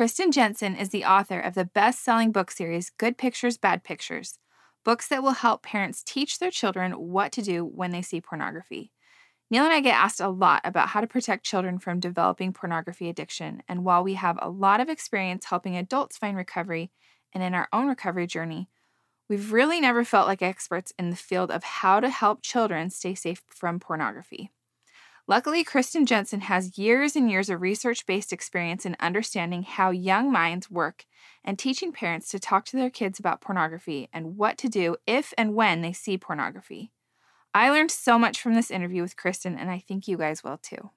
[0.00, 4.38] Kristen Jenson is the author of the best selling book series Good Pictures, Bad Pictures,
[4.82, 8.92] books that will help parents teach their children what to do when they see pornography.
[9.50, 13.10] Neil and I get asked a lot about how to protect children from developing pornography
[13.10, 16.90] addiction, and while we have a lot of experience helping adults find recovery
[17.34, 18.70] and in our own recovery journey,
[19.28, 23.14] we've really never felt like experts in the field of how to help children stay
[23.14, 24.50] safe from pornography.
[25.30, 30.32] Luckily, Kristen Jenson has years and years of research based experience in understanding how young
[30.32, 31.06] minds work
[31.44, 35.32] and teaching parents to talk to their kids about pornography and what to do if
[35.38, 36.90] and when they see pornography.
[37.54, 40.58] I learned so much from this interview with Kristen, and I think you guys will
[40.58, 40.90] too.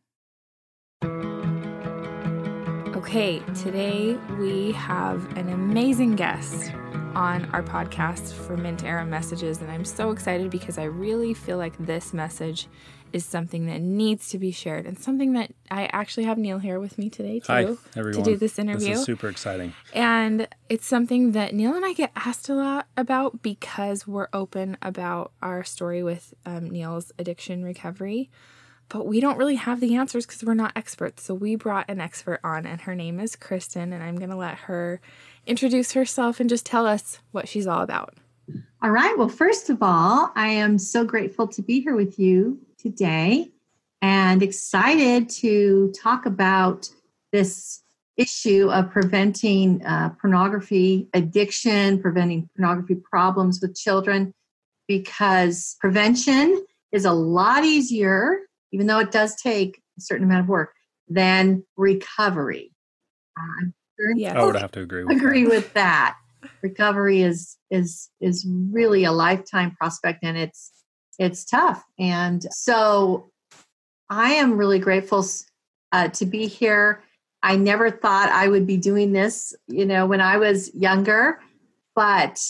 [3.04, 6.72] Okay, today we have an amazing guest
[7.16, 11.58] on our podcast for Mint Arrow Messages, and I'm so excited because I really feel
[11.58, 12.70] like this message
[13.12, 16.80] is something that needs to be shared and something that I actually have Neil here
[16.80, 18.24] with me today too Hi, everyone.
[18.24, 18.88] to do this interview.
[18.92, 19.74] This is super exciting.
[19.94, 24.78] And it's something that Neil and I get asked a lot about because we're open
[24.82, 28.32] about our story with um, Neil's addiction recovery.
[28.90, 31.24] But we don't really have the answers because we're not experts.
[31.24, 33.92] So we brought an expert on, and her name is Kristen.
[33.92, 35.02] And I'm going to let her
[35.48, 38.16] introduce herself and just tell us what she's all about.
[38.82, 39.18] All right.
[39.18, 43.52] Well, first of all, I am so grateful to be here with you today
[44.02, 46.90] and excited to talk about
[47.32, 47.82] this
[48.18, 54.34] issue of preventing uh, pornography addiction, preventing pornography problems with children,
[54.88, 58.42] because prevention is a lot easier,
[58.74, 60.74] even though it does take a certain amount of work,
[61.08, 62.72] than recovery.
[63.38, 63.68] Uh,
[64.16, 64.36] yes.
[64.36, 65.50] I would have to agree with agree that.
[65.50, 66.18] with that.
[66.62, 70.72] Recovery is is is really a lifetime prospect, and it's
[71.20, 71.84] it's tough.
[72.00, 73.30] And so
[74.10, 75.26] I am really grateful
[75.92, 77.04] uh, to be here.
[77.44, 81.40] I never thought I would be doing this, you know, when I was younger,
[81.96, 82.42] but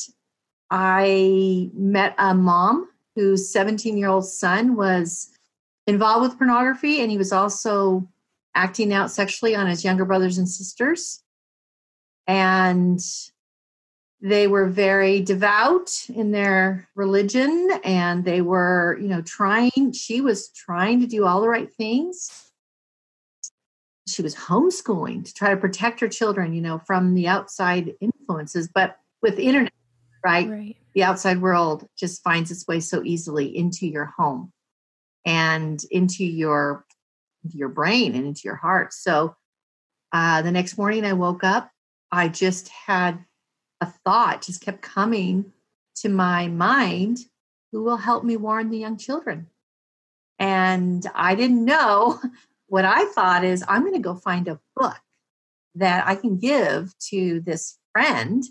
[0.70, 5.30] I met a mom whose 17 year old son was
[5.88, 8.08] involved with pornography and he was also
[8.56, 11.24] acting out sexually on his younger brothers and sisters.
[12.28, 13.02] And
[14.24, 20.48] they were very devout in their religion and they were you know trying she was
[20.50, 22.50] trying to do all the right things
[24.08, 28.70] she was homeschooling to try to protect her children you know from the outside influences
[28.74, 29.74] but with internet
[30.24, 30.78] right, right.
[30.96, 34.52] the outside world just finds its way so easily into your home
[35.26, 36.86] and into your
[37.52, 38.94] your brain and into your heart.
[38.94, 39.36] So
[40.14, 41.72] uh, the next morning i woke up
[42.12, 43.26] i just had
[43.82, 45.52] a thought just kept coming
[45.96, 47.20] to my mind
[47.72, 49.48] who will help me warn the young children?
[50.40, 52.22] And i didn't know
[52.68, 55.00] what i thought is i'm going to go find a book
[55.76, 58.44] that i can give to this friend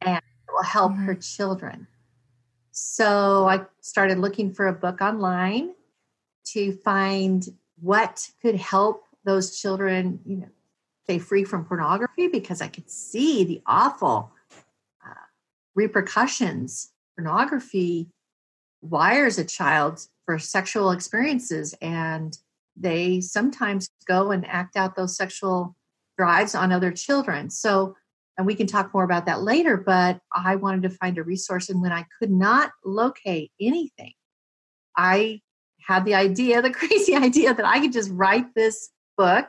[0.00, 1.88] and it will help her children.
[2.70, 5.74] So i started looking for a book online
[6.44, 7.46] to find
[7.80, 10.48] what could help those children you know
[11.04, 14.32] stay free from pornography because i could see the awful
[15.04, 15.14] uh,
[15.74, 16.90] repercussions.
[17.16, 18.08] Pornography
[18.80, 22.38] wires a child for sexual experiences, and
[22.76, 25.76] they sometimes go and act out those sexual
[26.16, 27.50] drives on other children.
[27.50, 27.96] So,
[28.38, 31.68] and we can talk more about that later, but I wanted to find a resource,
[31.68, 34.12] and when I could not locate anything,
[34.96, 35.42] I
[35.86, 39.46] had the idea, the crazy idea that I could just write this book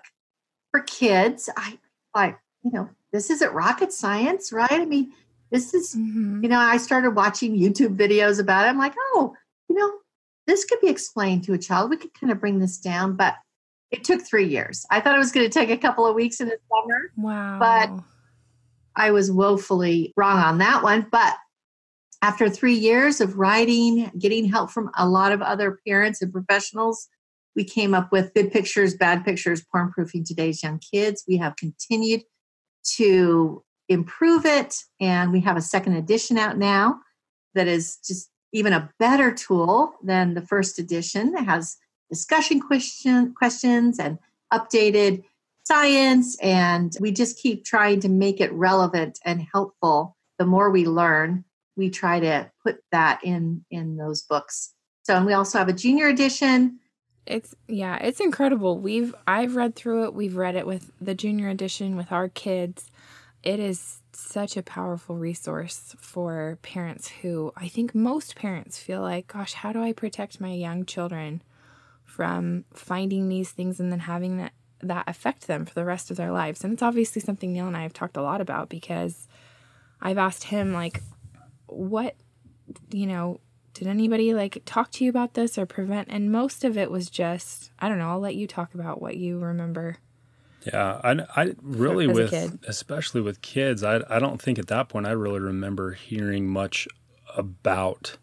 [0.72, 1.50] for kids.
[1.56, 1.78] I
[2.16, 4.72] like, you know, this isn't rocket science, right?
[4.72, 5.12] I mean,
[5.52, 6.44] this is, mm-hmm.
[6.44, 8.70] you know, I started watching YouTube videos about it.
[8.70, 9.36] I'm like, oh,
[9.70, 9.92] you know,
[10.48, 11.90] this could be explained to a child.
[11.90, 13.36] We could kind of bring this down, but
[13.92, 14.86] it took three years.
[14.90, 17.12] I thought it was going to take a couple of weeks in the summer.
[17.16, 17.60] Wow.
[17.60, 18.04] But
[18.96, 21.08] I was woefully wrong on that one.
[21.12, 21.36] But
[22.24, 27.10] after three years of writing, getting help from a lot of other parents and professionals,
[27.54, 31.26] we came up with good pictures, bad pictures, porn proofing today's young kids.
[31.28, 32.22] We have continued
[32.96, 34.84] to improve it.
[35.02, 37.02] And we have a second edition out now
[37.56, 41.36] that is just even a better tool than the first edition.
[41.36, 41.76] It has
[42.10, 44.18] discussion question, questions and
[44.54, 45.26] updated
[45.66, 46.40] science.
[46.40, 50.16] And we just keep trying to make it relevant and helpful.
[50.40, 51.44] The more we learn,
[51.75, 54.74] we try to put that in in those books.
[55.04, 56.80] So and we also have a junior edition.
[57.25, 58.80] It's yeah, it's incredible.
[58.80, 60.14] We've I've read through it.
[60.14, 62.90] We've read it with the junior edition with our kids
[63.44, 69.28] it is such a powerful resource for parents who I think most parents feel like,
[69.28, 71.42] gosh, how do I protect my young children
[72.06, 76.16] from finding these things and then having that that affect them for the rest of
[76.18, 76.64] their lives?
[76.64, 79.28] And it's obviously something Neil and I have talked a lot about because
[80.02, 81.02] I've asked him, like,
[81.74, 82.16] what,
[82.92, 83.40] you know,
[83.74, 86.08] did anybody like talk to you about this or prevent?
[86.12, 89.18] And most of it was just, I don't know, I'll let you talk about what
[89.18, 89.98] you remember.
[90.66, 92.34] Yeah, I, I really with
[92.68, 96.88] especially with kids, I I don't think at that point I really remember hearing much
[97.36, 98.18] about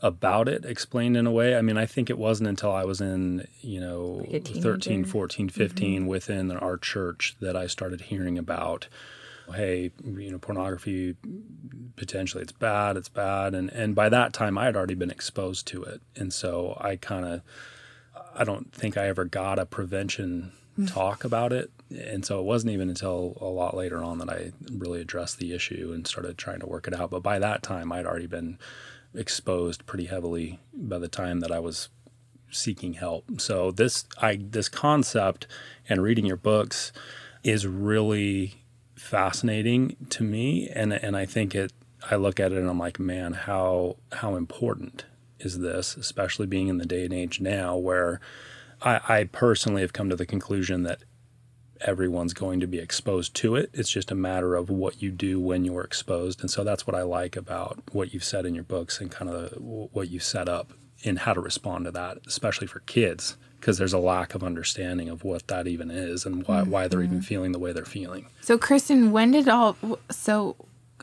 [0.00, 1.56] about it explained in a way.
[1.56, 5.48] I mean, I think it wasn't until I was in, you know, like 13, 14,
[5.48, 6.06] 15 mm-hmm.
[6.06, 8.86] within our church that I started hearing about
[9.52, 11.16] hey, you know, pornography
[11.96, 15.66] potentially it's bad, it's bad, and and by that time I had already been exposed
[15.68, 17.42] to it, and so I kind of,
[18.34, 20.90] I don't think I ever got a prevention mm.
[20.90, 24.52] talk about it, and so it wasn't even until a lot later on that I
[24.72, 27.10] really addressed the issue and started trying to work it out.
[27.10, 28.58] But by that time, I'd already been
[29.14, 31.88] exposed pretty heavily by the time that I was
[32.50, 33.40] seeking help.
[33.40, 35.46] So this I this concept
[35.88, 36.92] and reading your books
[37.42, 38.63] is really
[39.04, 41.72] fascinating to me, and and I think it.
[42.10, 45.06] I look at it and I'm like, man, how how important
[45.38, 48.20] is this, especially being in the day and age now, where
[48.82, 51.02] I, I personally have come to the conclusion that
[51.80, 53.70] everyone's going to be exposed to it.
[53.72, 56.40] It's just a matter of what you do when you're exposed.
[56.40, 59.30] And so that's what I like about what you've said in your books and kind
[59.30, 60.72] of what you set up
[61.02, 65.08] in how to respond to that, especially for kids because there's a lack of understanding
[65.08, 66.70] of what that even is and why, mm-hmm.
[66.70, 67.24] why they're even mm-hmm.
[67.24, 68.26] feeling the way they're feeling.
[68.42, 69.74] So, Kristen, when did all
[70.10, 70.54] so,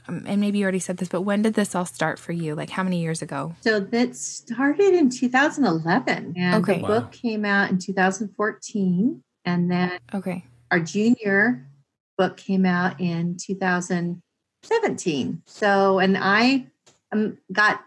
[0.08, 2.54] um, and maybe you already said this, but when did this all start for you?
[2.54, 3.56] Like how many years ago?
[3.62, 6.76] So that started in 2011, and okay.
[6.76, 6.88] the wow.
[6.88, 11.68] book came out in 2014, and then okay, our junior
[12.16, 15.42] book came out in 2017.
[15.48, 16.68] So, and I
[17.12, 17.84] um, got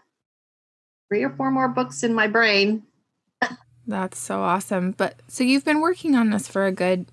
[1.07, 2.83] three or four more books in my brain
[3.87, 4.91] that's so awesome.
[4.91, 7.05] But so you've been working on this for a good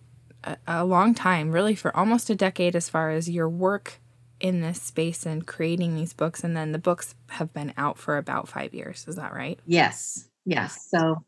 [0.45, 4.01] a, a long time, really for almost a decade as far as your work
[4.41, 8.17] in this space and creating these books and then the books have been out for
[8.17, 9.05] about 5 years.
[9.07, 9.59] Is that right?
[9.67, 10.29] Yes.
[10.45, 10.89] Yes.
[10.91, 11.25] So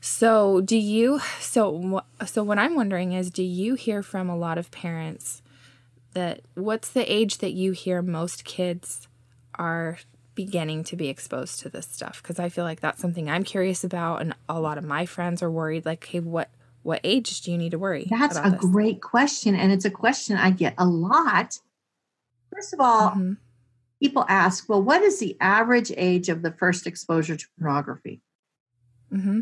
[0.00, 4.58] so do you so so what I'm wondering is do you hear from a lot
[4.58, 5.42] of parents
[6.14, 9.08] that what's the age that you hear most kids
[9.56, 9.98] are
[10.36, 13.82] beginning to be exposed to this stuff because I feel like that's something I'm curious
[13.82, 16.50] about and a lot of my friends are worried like hey what
[16.82, 18.60] what age do you need to worry That's a this?
[18.60, 21.58] great question and it's a question I get a lot.
[22.54, 23.32] First of all, mm-hmm.
[24.00, 28.20] people ask, well what is the average age of the first exposure to pornography?
[29.12, 29.40] Mm-hmm.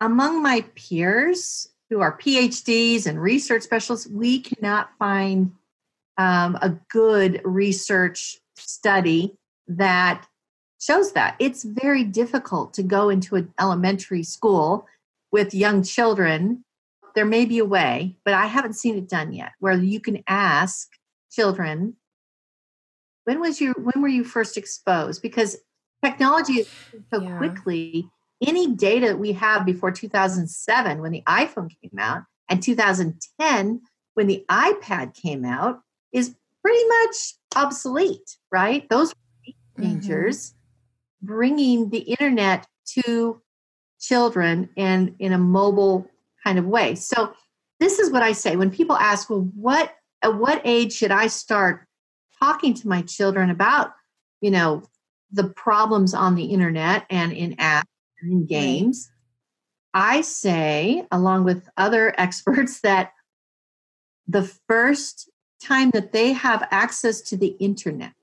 [0.00, 5.52] Among my peers who are PhDs and research specialists, we cannot find
[6.16, 9.37] um, a good research study
[9.68, 10.26] that
[10.80, 11.36] shows that.
[11.38, 14.86] It's very difficult to go into an elementary school
[15.30, 16.64] with young children.
[17.14, 20.22] There may be a way but i haven't seen it done yet where you can
[20.28, 20.88] ask
[21.32, 21.96] children
[23.28, 25.20] when was your when were you first exposed?
[25.20, 25.58] Because
[26.02, 26.68] technology is
[27.12, 27.36] so yeah.
[27.36, 28.08] quickly.
[28.40, 33.82] Any data that we have before 2007 when the iphone came out and 2010
[34.14, 35.80] when the ipad came out
[36.10, 38.88] is pretty much obsolete right?
[38.88, 39.12] Those
[39.78, 41.26] teenagers mm-hmm.
[41.26, 42.66] bringing the internet
[43.02, 43.40] to
[44.00, 46.08] children and in a mobile
[46.44, 46.94] kind of way.
[46.94, 47.32] So
[47.80, 51.28] this is what I say when people ask, well, what at what age should I
[51.28, 51.86] start
[52.40, 53.92] talking to my children about,
[54.40, 54.82] you know,
[55.30, 57.84] the problems on the internet and in apps
[58.20, 59.10] and in games?
[59.94, 63.12] I say, along with other experts, that
[64.26, 65.30] the first
[65.62, 68.14] time that they have access to the internet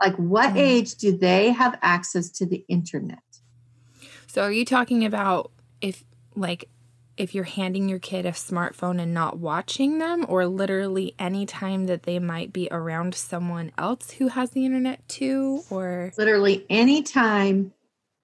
[0.00, 0.58] like, what mm.
[0.58, 3.18] age do they have access to the internet?
[4.26, 6.04] So, are you talking about if,
[6.34, 6.68] like,
[7.16, 11.86] if you're handing your kid a smartphone and not watching them, or literally any time
[11.86, 17.02] that they might be around someone else who has the internet too, or literally any
[17.02, 17.72] time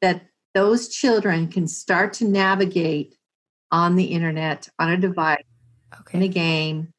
[0.01, 0.23] that
[0.55, 3.15] those children can start to navigate
[3.71, 5.43] on the internet, on a device,
[6.01, 6.17] okay.
[6.17, 6.93] in a game,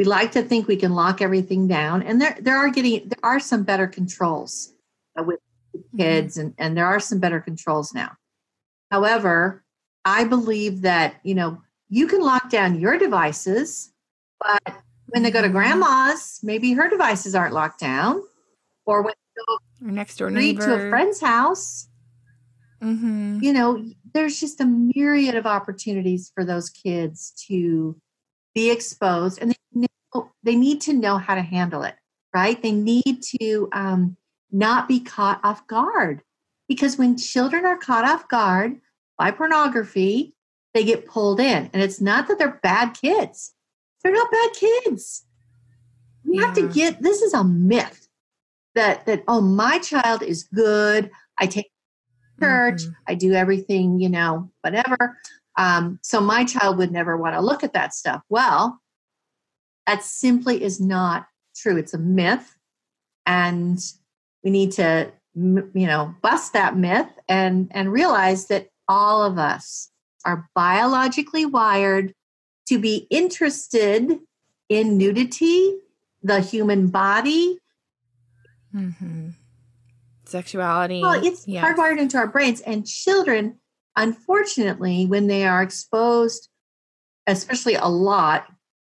[0.00, 3.20] we like to think we can lock everything down and there there are getting there
[3.22, 4.72] are some better controls
[5.18, 5.38] uh, with
[5.76, 5.98] mm-hmm.
[5.98, 8.10] kids and and there are some better controls now
[8.90, 9.62] however
[10.06, 13.92] i believe that you know you can lock down your devices
[14.40, 14.74] but
[15.08, 15.58] when they go to mm-hmm.
[15.58, 18.22] grandma's maybe her devices aren't locked down
[18.86, 21.88] or when they go or next door neighbor to a friend's house
[22.82, 23.38] mm-hmm.
[23.42, 28.00] you know there's just a myriad of opportunities for those kids to
[28.54, 29.56] be exposed and they
[30.42, 31.94] they need to know how to handle it
[32.34, 34.16] right they need to um,
[34.50, 36.22] not be caught off guard
[36.68, 38.80] because when children are caught off guard
[39.18, 40.34] by pornography
[40.74, 41.70] they get pulled in.
[41.72, 43.54] And it's not that they're bad kids,
[44.02, 45.24] they're not bad kids.
[46.24, 46.46] We yeah.
[46.46, 48.08] have to get this is a myth
[48.74, 51.10] that that oh my child is good.
[51.38, 51.70] I take
[52.40, 52.92] church, mm-hmm.
[53.06, 55.18] I do everything, you know, whatever.
[55.56, 58.22] Um, so my child would never want to look at that stuff.
[58.28, 58.79] Well,
[59.86, 61.76] that simply is not true.
[61.76, 62.56] It's a myth,
[63.26, 63.78] and
[64.44, 69.90] we need to, you know, bust that myth and and realize that all of us
[70.24, 72.14] are biologically wired
[72.68, 74.18] to be interested
[74.68, 75.76] in nudity,
[76.22, 77.58] the human body,
[78.74, 79.30] mm-hmm.
[80.24, 81.02] sexuality.
[81.02, 81.64] Well, it's yes.
[81.64, 83.58] hardwired into our brains, and children,
[83.96, 86.48] unfortunately, when they are exposed,
[87.26, 88.46] especially a lot,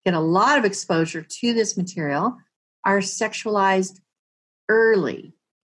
[0.08, 2.38] get a lot of exposure to this material,
[2.86, 4.00] are sexualized
[4.70, 5.34] early.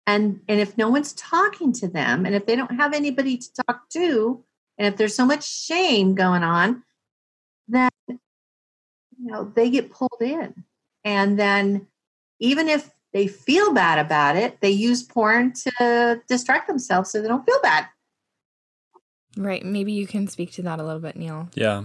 [0.07, 3.53] And, and if no one's talking to them, and if they don't have anybody to
[3.67, 4.41] talk to,
[4.77, 6.83] and if there's so much shame going on,
[7.67, 8.19] then you
[9.19, 10.63] know they get pulled in.
[11.03, 11.87] And then
[12.39, 17.27] even if they feel bad about it, they use porn to distract themselves so they
[17.27, 17.87] don't feel bad.
[19.35, 19.65] Right.
[19.65, 21.49] Maybe you can speak to that a little bit, Neil.
[21.53, 21.83] Yeah.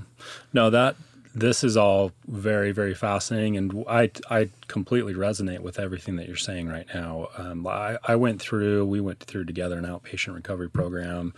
[0.52, 0.94] No, that
[1.36, 6.36] this is all very very fascinating and i i completely resonate with everything that you're
[6.36, 7.28] saying right now.
[7.36, 11.34] Um, I, I went through we went through together an outpatient recovery program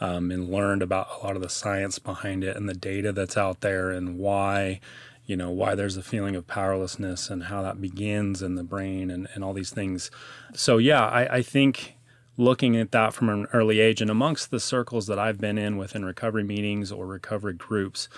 [0.00, 3.36] um, and learned about a lot of the science behind it and the data that's
[3.38, 4.80] out there and why
[5.24, 9.10] you know why there's a feeling of powerlessness and how that begins in the brain
[9.10, 10.10] and, and all these things.
[10.54, 11.94] So yeah I, I think
[12.36, 15.76] looking at that from an early age and amongst the circles that i've been in
[15.76, 18.08] within recovery meetings or recovery groups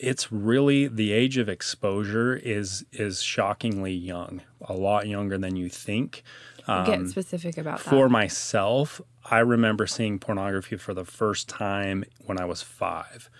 [0.00, 5.68] it's really the age of exposure is is shockingly young, a lot younger than you
[5.68, 6.22] think.
[6.66, 7.88] Um, Get specific about that.
[7.90, 9.00] For myself,
[9.30, 13.30] I remember seeing pornography for the first time when I was five.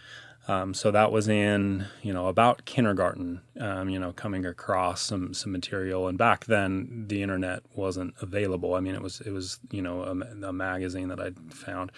[0.48, 3.40] Um, so that was in you know about kindergarten.
[3.58, 8.74] Um, you know, coming across some some material, and back then the internet wasn't available.
[8.74, 11.90] I mean, it was it was you know a, a magazine that I found.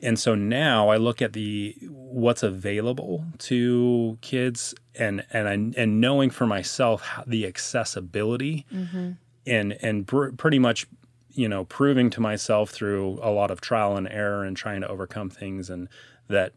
[0.00, 6.00] And so now I look at the what's available to kids and and I, and
[6.00, 9.12] knowing for myself how, the accessibility mm-hmm.
[9.46, 10.86] and and pr- pretty much
[11.30, 14.88] you know proving to myself through a lot of trial and error and trying to
[14.88, 15.88] overcome things and
[16.28, 16.52] that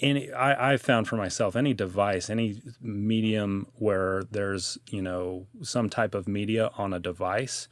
[0.00, 5.88] any I, I found for myself any device any medium where there's you know some
[5.90, 7.68] type of media on a device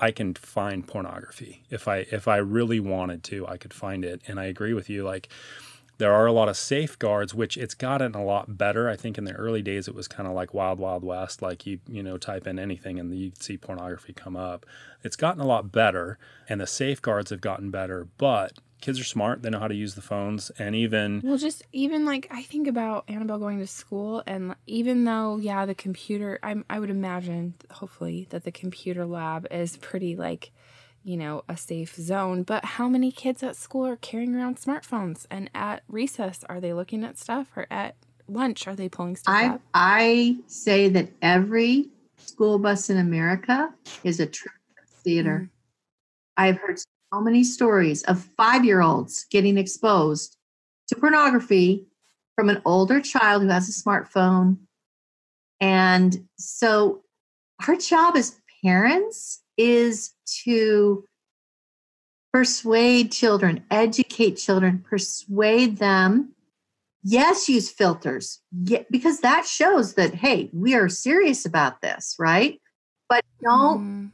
[0.00, 1.62] I can find pornography.
[1.70, 4.22] If I if I really wanted to, I could find it.
[4.26, 5.28] And I agree with you like
[6.00, 8.88] there are a lot of safeguards which it's gotten a lot better.
[8.88, 11.66] I think in the early days it was kind of like wild wild west like
[11.66, 14.64] you you know type in anything and you'd see pornography come up.
[15.04, 19.42] It's gotten a lot better and the safeguards have gotten better but kids are smart.
[19.42, 22.66] They know how to use the phones and even well just even like i think
[22.66, 27.52] about annabelle going to school and even though yeah the computer i i would imagine
[27.70, 30.50] hopefully that the computer lab is pretty like
[31.02, 35.26] you know a safe zone but how many kids at school are carrying around smartphones
[35.30, 37.96] and at recess are they looking at stuff or at
[38.28, 39.60] lunch are they pulling stuff i up?
[39.74, 43.72] i say that every school bus in america
[44.04, 44.28] is a
[45.02, 45.50] theater mm.
[46.36, 50.36] i've heard so many stories of five year olds getting exposed
[50.88, 51.86] to pornography
[52.40, 54.56] from an older child who has a smartphone.
[55.60, 57.02] And so,
[57.68, 60.14] our job as parents is
[60.44, 61.04] to
[62.32, 66.32] persuade children, educate children, persuade them.
[67.02, 72.60] Yes, use filters yeah, because that shows that, hey, we are serious about this, right?
[73.08, 73.80] But don't.
[73.80, 74.10] Mm.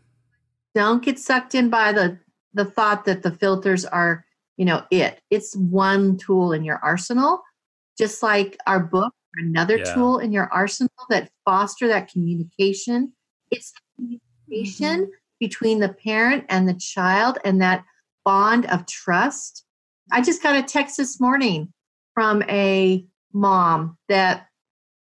[0.74, 2.18] Don't get sucked in by the
[2.52, 4.26] the thought that the filters are,
[4.56, 5.20] you know, it.
[5.30, 7.42] It's one tool in your arsenal,
[7.96, 9.94] just like our book, another yeah.
[9.94, 13.14] tool in your arsenal that foster that communication.
[13.50, 15.10] It's communication mm-hmm.
[15.40, 17.84] Between the parent and the child and that
[18.24, 19.64] bond of trust.
[20.12, 21.72] I just got a text this morning
[22.14, 24.46] from a mom that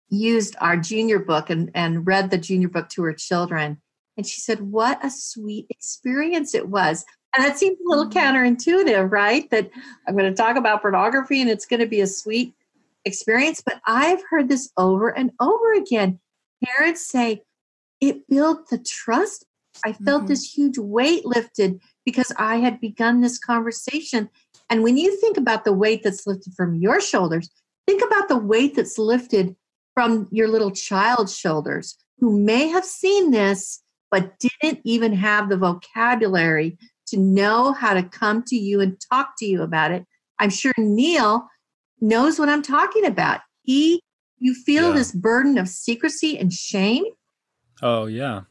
[0.10, 3.82] used our junior book and, and read the junior book to her children.
[4.18, 7.06] And she said, What a sweet experience it was.
[7.36, 8.20] And that seems a little mm-hmm.
[8.20, 9.50] counterintuitive, right?
[9.52, 9.70] That
[10.08, 12.54] I'm going to talk about pornography and it's going to be a sweet
[13.06, 13.62] experience.
[13.66, 16.20] But I've heard this over and over again.
[16.64, 17.44] Parents say,
[18.02, 19.46] it built the trust.
[19.86, 20.28] I felt mm-hmm.
[20.28, 24.30] this huge weight lifted because I had begun this conversation.
[24.70, 27.50] And when you think about the weight that's lifted from your shoulders,
[27.88, 29.56] think about the weight that's lifted
[29.94, 35.58] from your little child's shoulders who may have seen this but didn't even have the
[35.58, 40.06] vocabulary to know how to come to you and talk to you about it.
[40.40, 41.48] I'm sure Neil
[42.00, 43.42] knows what I'm talking about.
[43.64, 44.02] He,
[44.38, 44.96] you feel yeah.
[44.96, 47.06] this burden of secrecy and shame.
[47.82, 48.42] Oh, yeah.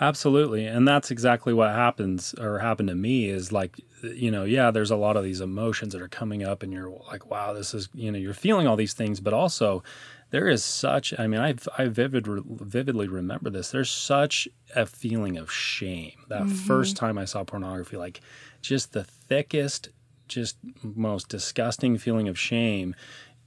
[0.00, 0.66] Absolutely.
[0.66, 4.90] And that's exactly what happens or happened to me is like, you know, yeah, there's
[4.90, 7.88] a lot of these emotions that are coming up and you're like, wow, this is,
[7.94, 9.82] you know, you're feeling all these things, but also
[10.30, 13.70] there is such, I mean, I, I vivid, vividly remember this.
[13.70, 16.24] There's such a feeling of shame.
[16.28, 16.54] That mm-hmm.
[16.54, 18.20] first time I saw pornography, like
[18.60, 19.88] just the thickest,
[20.28, 22.94] just most disgusting feeling of shame.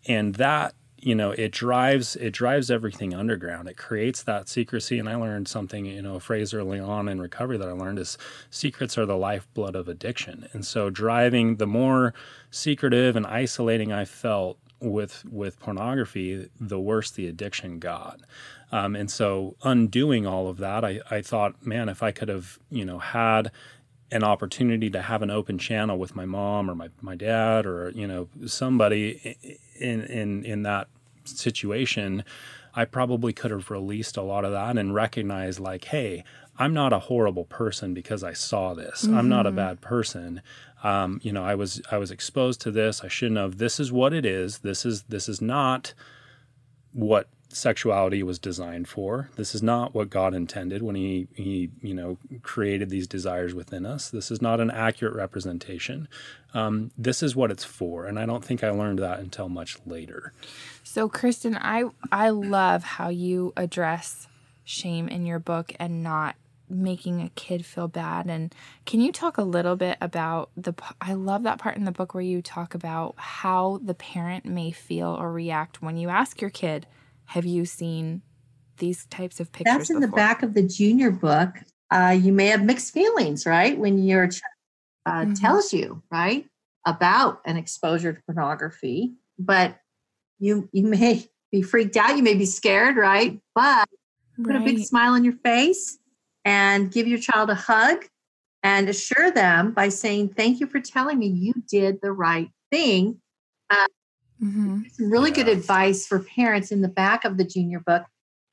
[0.08, 3.68] And that you know it drives it drives everything underground.
[3.68, 5.00] It creates that secrecy.
[5.00, 8.00] And i learned something you know a phrase early on in recovery that i learned
[8.00, 8.18] is
[8.50, 10.48] secrets are the lifeblood of addiction.
[10.54, 12.14] And so driving the more
[12.50, 18.20] secretive and isolating i felt with with pornography the worse the addiction got.
[18.72, 22.58] Um, and so undoing all of that I, I thought man if i could have
[22.70, 23.52] you know had
[24.12, 27.92] an opportunity to have an open channel with my mom or my, my dad or
[27.92, 29.38] you know somebody
[29.80, 30.88] in in in that
[31.24, 32.24] situation
[32.74, 36.24] I probably could have released a lot of that and recognized like hey
[36.60, 39.18] I'm not a horrible person because I saw this mm-hmm.
[39.18, 39.58] I'm not a mm-hmm.
[39.58, 40.42] bad person
[40.84, 43.92] um, you know I was I was exposed to this I shouldn't have this is
[43.92, 45.94] what it is this is this is not
[46.94, 49.30] what sexuality was designed for.
[49.36, 53.86] This is not what God intended when he he you know created these desires within
[53.86, 54.10] us.
[54.10, 56.08] This is not an accurate representation.
[56.54, 59.78] Um, this is what it's for, and I don't think I learned that until much
[59.86, 60.34] later.
[60.84, 64.28] So, Kristen, I I love how you address
[64.64, 66.36] shame in your book and not
[66.70, 68.56] making a kid feel bad and
[68.86, 72.14] can you talk a little bit about the I love that part in the book
[72.14, 76.50] where you talk about how the parent may feel or react when you ask your
[76.50, 76.88] kid
[77.32, 78.22] have you seen
[78.78, 79.74] these types of pictures?
[79.74, 80.10] That's in before?
[80.10, 81.56] the back of the junior book.
[81.90, 83.78] Uh, you may have mixed feelings, right?
[83.78, 84.42] When your child
[85.06, 85.34] uh, mm-hmm.
[85.36, 86.46] tells you, right,
[86.86, 89.78] about an exposure to pornography, but
[90.40, 93.40] you you may be freaked out, you may be scared, right?
[93.56, 93.88] But
[94.36, 94.62] put right.
[94.62, 96.00] a big smile on your face
[96.44, 98.06] and give your child a hug
[98.62, 103.22] and assure them by saying, "Thank you for telling me you did the right thing."
[103.70, 103.88] Uh,
[104.44, 104.82] Mm-hmm.
[104.92, 105.36] Some really yeah.
[105.36, 108.04] good advice for parents in the back of the junior book.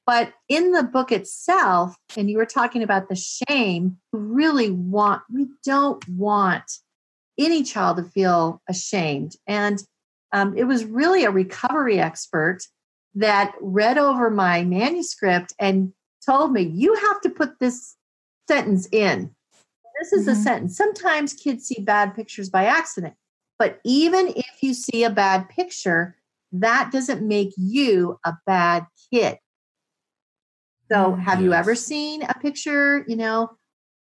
[0.06, 5.22] But in the book itself, and you were talking about the shame, we really want,
[5.30, 6.64] we don't want
[7.38, 9.36] any child to feel ashamed.
[9.46, 9.82] And
[10.32, 12.60] um, it was really a recovery expert
[13.14, 15.92] that read over my manuscript and
[16.24, 17.96] told me, you have to put this
[18.48, 19.34] sentence in.
[20.00, 20.30] This is mm-hmm.
[20.30, 20.76] a sentence.
[20.76, 23.14] Sometimes kids see bad pictures by accident.
[23.58, 26.16] But even if you see a bad picture,
[26.52, 29.38] that doesn't make you a bad kid.
[30.90, 31.44] So, mm, have yes.
[31.44, 33.50] you ever seen a picture, you know,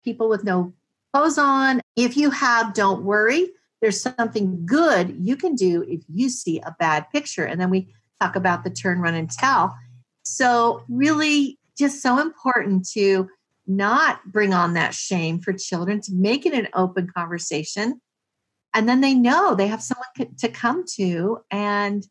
[0.04, 0.74] people with no
[1.14, 1.82] clothes on?
[1.96, 3.50] If you have, don't worry.
[3.82, 7.46] There's something good you can do if you see a bad picture.
[7.46, 9.76] And then we talk about the turn, run, and tell.
[10.24, 13.28] So, really, just so important to
[13.68, 18.00] not bring on that shame for children, to make it an open conversation
[18.74, 22.06] and then they know they have someone to come to and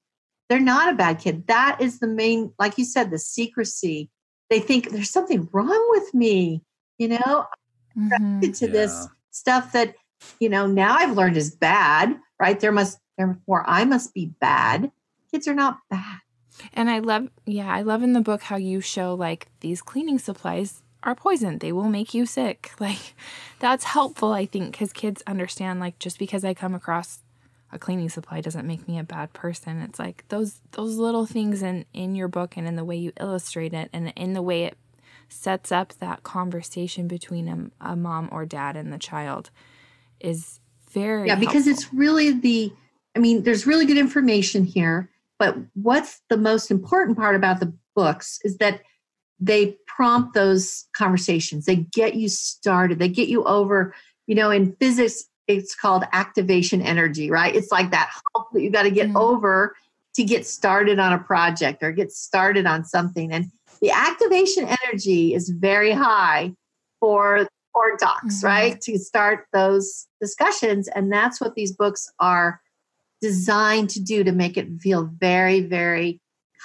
[0.49, 1.47] they're not a bad kid.
[1.49, 4.11] That is the main like you said the secrecy.
[4.49, 6.63] They think there's something wrong with me
[6.99, 7.47] you know?
[7.97, 8.41] Mm-hmm.
[8.53, 8.73] to yeah.
[8.73, 9.95] this stuff that
[10.39, 12.61] you know now i've learned is bad right?
[12.61, 14.91] There must therefore i must be bad.
[15.31, 16.19] Kids are not bad.
[16.75, 20.19] And i love yeah i love in the book how you show like these cleaning
[20.19, 21.59] supplies are poison.
[21.59, 22.73] They will make you sick.
[22.81, 23.15] Like
[23.59, 27.21] that's helpful, I think, because kids understand like just because I come across
[27.73, 29.81] a cleaning supply doesn't make me a bad person.
[29.81, 33.13] It's like those those little things in in your book and in the way you
[33.19, 34.77] illustrate it and in the way it
[35.29, 39.51] sets up that conversation between a, a mom or dad and the child
[40.21, 41.73] is very yeah because helpful.
[41.73, 42.73] it's really the
[43.17, 47.73] i mean there's really good information here but what's the most important part about the
[47.95, 48.83] books is that
[49.39, 51.67] they prompt those conversations.
[51.67, 52.99] They get you started.
[52.99, 53.95] They get you over
[54.27, 57.55] you know in physics it's called activation energy right?
[57.55, 59.17] It's like that hump that you got to get mm-hmm.
[59.17, 59.77] over
[60.15, 63.31] to get started on a project or get started on something.
[63.33, 66.53] And the activation energy is very high
[67.01, 68.47] for for docs mm-hmm.
[68.47, 68.81] right?
[68.83, 70.89] To start those discussions.
[70.89, 72.61] And that's what these books are
[73.21, 76.21] designed to do to make it feel very very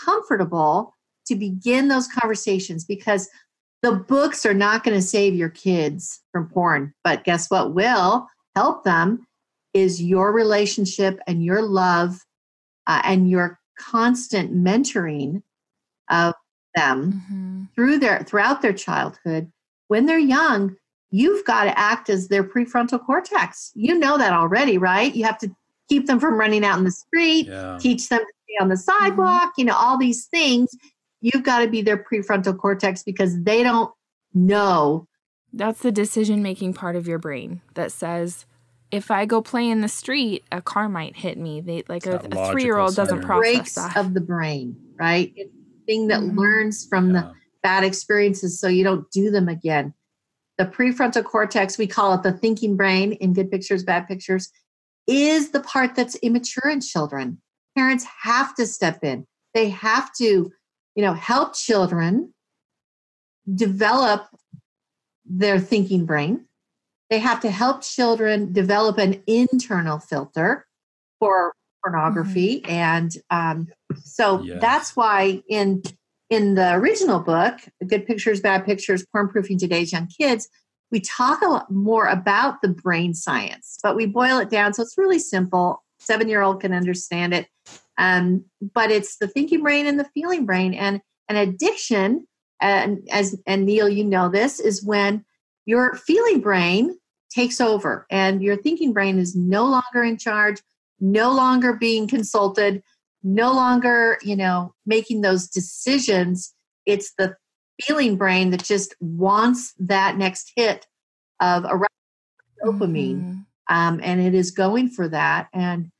[0.06, 0.96] comfortable
[1.32, 3.30] to begin those conversations because
[3.82, 6.94] the books are not going to save your kids from porn.
[7.04, 9.26] But guess what will help them
[9.74, 12.20] is your relationship and your love
[12.86, 15.42] uh, and your constant mentoring
[16.10, 16.34] of
[16.76, 17.64] them mm-hmm.
[17.76, 19.52] through their throughout their childhood
[19.88, 20.76] when they're young
[21.10, 25.38] you've got to act as their prefrontal cortex you know that already right you have
[25.38, 25.54] to
[25.92, 27.78] keep them from running out in the street, yeah.
[27.78, 29.04] teach them to stay on the mm-hmm.
[29.06, 29.62] sidewalk, mm-hmm.
[29.62, 30.70] you know, all these things.
[31.22, 33.92] You've got to be their prefrontal cortex because they don't
[34.34, 35.08] know.
[35.54, 38.46] That's the decision making part of your brain that says,
[38.90, 41.62] if I go play in the street, a car might hit me.
[41.62, 43.98] They like a, a three year old doesn't process Breaks that.
[43.98, 45.32] of the brain, right?
[45.36, 46.38] It's the thing that mm-hmm.
[46.38, 47.22] learns from yeah.
[47.22, 49.94] the bad experiences so you don't do them again.
[50.58, 54.52] The prefrontal cortex, we call it the thinking brain in good pictures, bad pictures,
[55.08, 57.42] is the part that's immature in children.
[57.76, 59.26] Parents have to step in.
[59.54, 60.52] They have to,
[60.96, 62.34] you know, help children
[63.54, 64.28] develop
[65.26, 66.46] their thinking brain.
[67.10, 70.66] They have to help children develop an internal filter
[71.20, 72.72] for pornography, mm-hmm.
[72.72, 73.68] and um,
[74.04, 74.62] so yes.
[74.62, 75.84] that's why in
[76.30, 80.48] in the original book, Good Pictures, Bad Pictures, Porn Proofing Today's Young Kids,
[80.90, 84.82] we talk a lot more about the brain science, but we boil it down so
[84.84, 85.84] it's really simple.
[86.00, 87.48] Seven year old can understand it.
[87.98, 90.74] Um, but it's the thinking brain and the feeling brain.
[90.74, 92.28] And an addiction,
[92.62, 95.26] and as and Neil, you know this, is when
[95.66, 96.98] your feeling brain
[97.30, 100.62] takes over and your thinking brain is no longer in charge,
[101.00, 102.84] no longer being consulted,
[103.24, 106.54] no longer, you know, making those decisions.
[106.86, 107.36] It's the
[107.82, 110.88] feeling brain that just wants that next hit
[111.40, 111.80] of a
[112.64, 113.40] dopamine mm-hmm.
[113.76, 115.92] um, and it is going for that and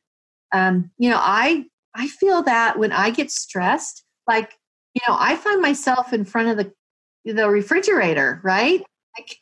[0.52, 4.58] um, you know i i feel that when i get stressed like
[4.94, 8.84] you know i find myself in front of the the refrigerator right
[9.18, 9.38] like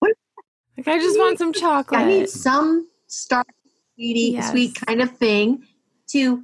[0.00, 0.16] what,
[0.76, 3.44] like i just want some chocolate i need some star
[3.94, 4.50] sweetie yes.
[4.50, 5.62] sweet kind of thing
[6.08, 6.42] to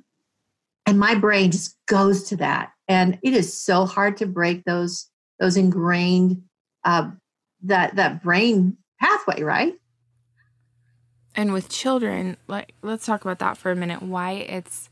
[0.86, 5.08] and my brain just goes to that and it is so hard to break those
[5.38, 6.42] those ingrained
[6.84, 7.10] uh,
[7.62, 9.74] that that brain pathway, right?
[11.34, 14.02] And with children, like let's talk about that for a minute.
[14.02, 14.88] Why it's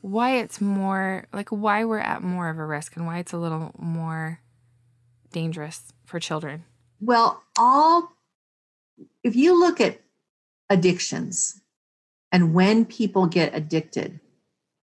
[0.00, 3.38] why it's more like why we're at more of a risk and why it's a
[3.38, 4.40] little more
[5.32, 6.64] dangerous for children.
[7.00, 8.12] Well, all
[9.22, 10.00] if you look at
[10.70, 11.60] addictions
[12.32, 14.20] and when people get addicted,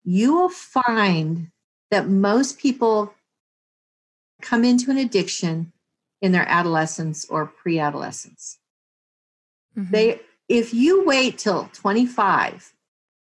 [0.04, 1.52] you will find
[1.91, 3.13] that most people
[4.41, 5.72] come into an addiction
[6.22, 8.60] in their adolescence or pre-adolescence.
[9.78, 9.91] Mm-hmm.
[9.91, 12.74] They if you wait till 25,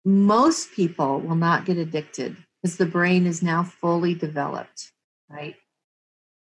[0.04, 4.92] most people will not get addicted because the brain is now fully developed,
[5.28, 5.56] right?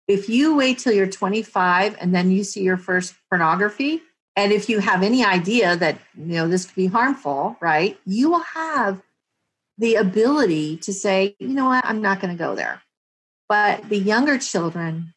[0.08, 4.02] If you wait till you're 25 and then you see your first pornography,
[4.36, 7.98] and if you have any idea that you know this could be harmful, right?
[8.06, 9.02] You will have
[9.78, 12.82] the ability to say, you know what, I'm not going to go there.
[13.48, 15.13] But the younger children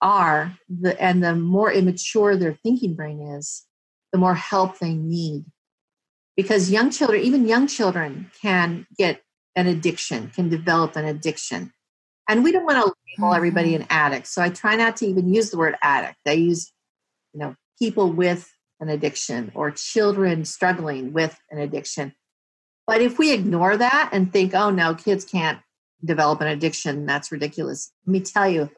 [0.00, 3.64] are, the, and the more immature their thinking brain is,
[4.12, 5.44] the more help they need.
[6.36, 9.22] Because young children, even young children, can get
[9.56, 11.72] an addiction, can develop an addiction.
[12.28, 13.36] And we don't want to label mm-hmm.
[13.36, 14.26] everybody an addict.
[14.26, 16.16] So I try not to even use the word addict.
[16.26, 16.72] I use,
[17.32, 22.14] you know, people with an addiction or children struggling with an addiction.
[22.86, 25.60] But if we ignore that and think, oh no, kids can't
[26.04, 27.06] develop an addiction.
[27.06, 27.92] That's ridiculous.
[28.06, 28.70] Let me tell you.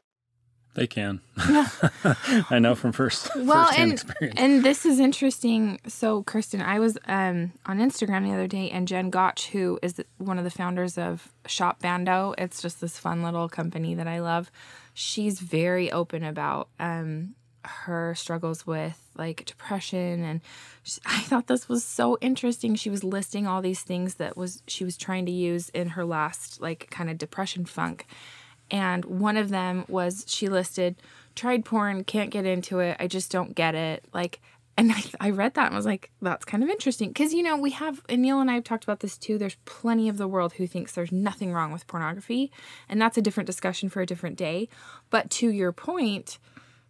[0.77, 1.21] They can.
[1.37, 4.39] I know from first well, and experience.
[4.39, 5.79] and this is interesting.
[5.87, 9.99] So, Kirsten, I was um, on Instagram the other day, and Jen Gotch, who is
[10.19, 14.19] one of the founders of Shop Bando, it's just this fun little company that I
[14.19, 14.51] love.
[14.93, 20.41] She's very open about um, her struggles with like depression and
[20.83, 22.75] she, I thought this was so interesting.
[22.75, 26.05] She was listing all these things that was she was trying to use in her
[26.05, 28.05] last like kind of depression funk.
[28.69, 30.95] And one of them was she listed
[31.35, 32.97] tried porn, can't get into it.
[32.99, 34.03] I just don't get it.
[34.11, 34.41] Like
[34.77, 37.09] and I, I read that and was like, that's kind of interesting.
[37.09, 39.37] Because, you know, we have, and Neil and I have talked about this too.
[39.37, 42.51] There's plenty of the world who thinks there's nothing wrong with pornography.
[42.87, 44.69] And that's a different discussion for a different day.
[45.09, 46.37] But to your point,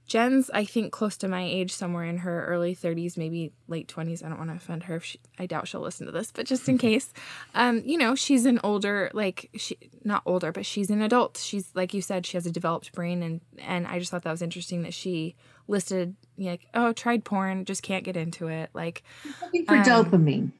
[0.08, 4.24] Jen's, I think, close to my age, somewhere in her early 30s, maybe late 20s.
[4.24, 4.96] I don't want to offend her.
[4.96, 7.14] If she, I doubt she'll listen to this, but just in case,
[7.54, 11.38] um, you know, she's an older, like, she not older, but she's an adult.
[11.38, 14.32] She's like you said, she has a developed brain, and and I just thought that
[14.32, 15.36] was interesting that she
[15.68, 18.70] listed like, oh, tried porn, just can't get into it.
[18.74, 19.04] Like,
[19.42, 20.52] looking for um, dopamine.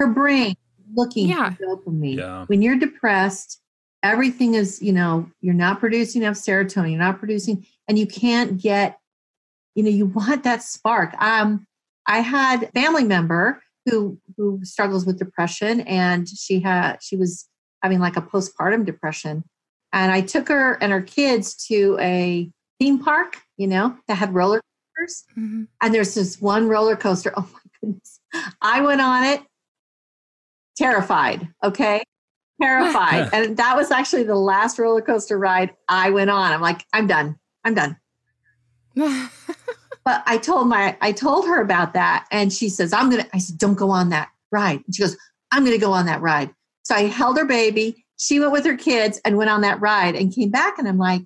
[0.00, 0.56] Her brain
[0.94, 1.54] looking yeah.
[1.54, 2.16] for dopamine.
[2.16, 2.44] Yeah.
[2.46, 3.60] When you're depressed,
[4.02, 8.60] everything is, you know, you're not producing enough serotonin, you're not producing and you can't
[8.60, 8.98] get
[9.74, 11.66] you know you want that spark um
[12.06, 17.48] i had family member who who struggles with depression and she had she was
[17.82, 19.44] having like a postpartum depression
[19.92, 24.34] and i took her and her kids to a theme park you know that had
[24.34, 24.60] roller
[24.96, 25.64] coasters mm-hmm.
[25.82, 28.20] and there's this one roller coaster oh my goodness
[28.60, 29.42] i went on it
[30.76, 31.48] terrified.
[31.62, 32.02] Okay.
[32.60, 33.30] Terrified.
[33.32, 36.52] and that was actually the last roller coaster ride I went on.
[36.52, 37.36] I'm like, I'm done.
[37.66, 37.96] I'm done.
[38.94, 43.38] but I told my I told her about that and she says, I'm gonna, I
[43.38, 44.82] said, don't go on that ride.
[44.86, 45.16] And she goes,
[45.50, 46.54] I'm gonna go on that ride.
[46.84, 48.06] So I held her baby.
[48.18, 50.78] She went with her kids and went on that ride and came back.
[50.78, 51.22] And I'm like,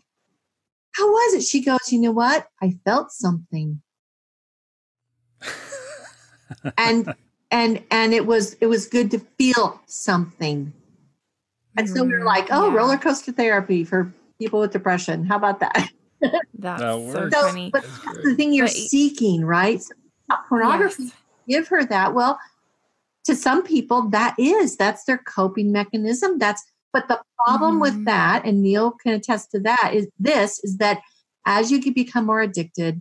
[0.92, 1.42] how was it?
[1.42, 2.48] She goes, you know what?
[2.62, 3.82] I felt something.
[6.78, 7.14] and
[7.50, 10.72] and and it was it was good to feel something.
[11.76, 12.76] And so we are mm, like, oh, yeah.
[12.76, 15.24] roller coaster therapy for people with depression.
[15.24, 15.90] How about that?
[16.20, 17.70] That's that so funny.
[17.70, 19.82] But that's the thing you're but, seeking, right?
[19.82, 19.94] So
[20.48, 21.04] pornography.
[21.04, 21.12] Yes.
[21.48, 22.14] Give her that.
[22.14, 22.38] Well,
[23.24, 26.38] to some people, that is that's their coping mechanism.
[26.38, 27.82] That's but the problem mm.
[27.82, 28.04] with mm-hmm.
[28.04, 31.00] that, and Neil can attest to that, is this: is that
[31.46, 33.00] as you become more addicted,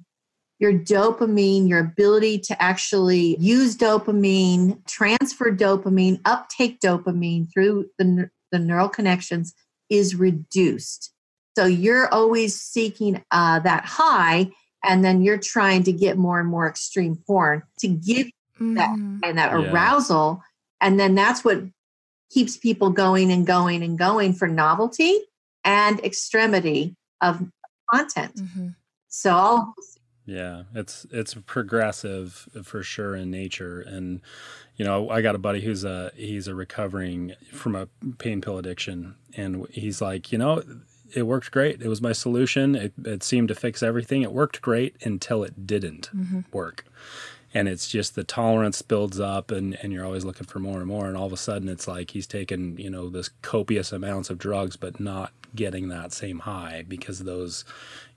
[0.60, 8.60] your dopamine, your ability to actually use dopamine, transfer dopamine, uptake dopamine through the, the
[8.60, 9.54] neural connections
[9.90, 11.14] is reduced.
[11.58, 14.52] So you're always seeking uh, that high,
[14.84, 18.28] and then you're trying to get more and more extreme porn to give
[18.60, 18.76] mm.
[18.76, 18.90] that
[19.28, 19.72] and that yeah.
[19.72, 20.44] arousal,
[20.80, 21.64] and then that's what
[22.30, 25.20] keeps people going and going and going for novelty
[25.66, 27.42] and extremity of
[27.92, 28.36] content.
[28.36, 28.68] Mm-hmm.
[29.10, 29.74] So all
[30.30, 34.22] yeah, it's it's progressive for sure in nature, and
[34.76, 37.88] you know I got a buddy who's a he's a recovering from a
[38.20, 40.62] pain pill addiction, and he's like, you know,
[41.14, 41.82] it worked great.
[41.82, 42.76] It was my solution.
[42.76, 44.22] It, it seemed to fix everything.
[44.22, 46.42] It worked great until it didn't mm-hmm.
[46.52, 46.86] work,
[47.54, 50.88] and it's just the tolerance builds up, and and you're always looking for more and
[50.88, 54.30] more, and all of a sudden it's like he's taken you know this copious amounts
[54.30, 57.66] of drugs, but not getting that same high because those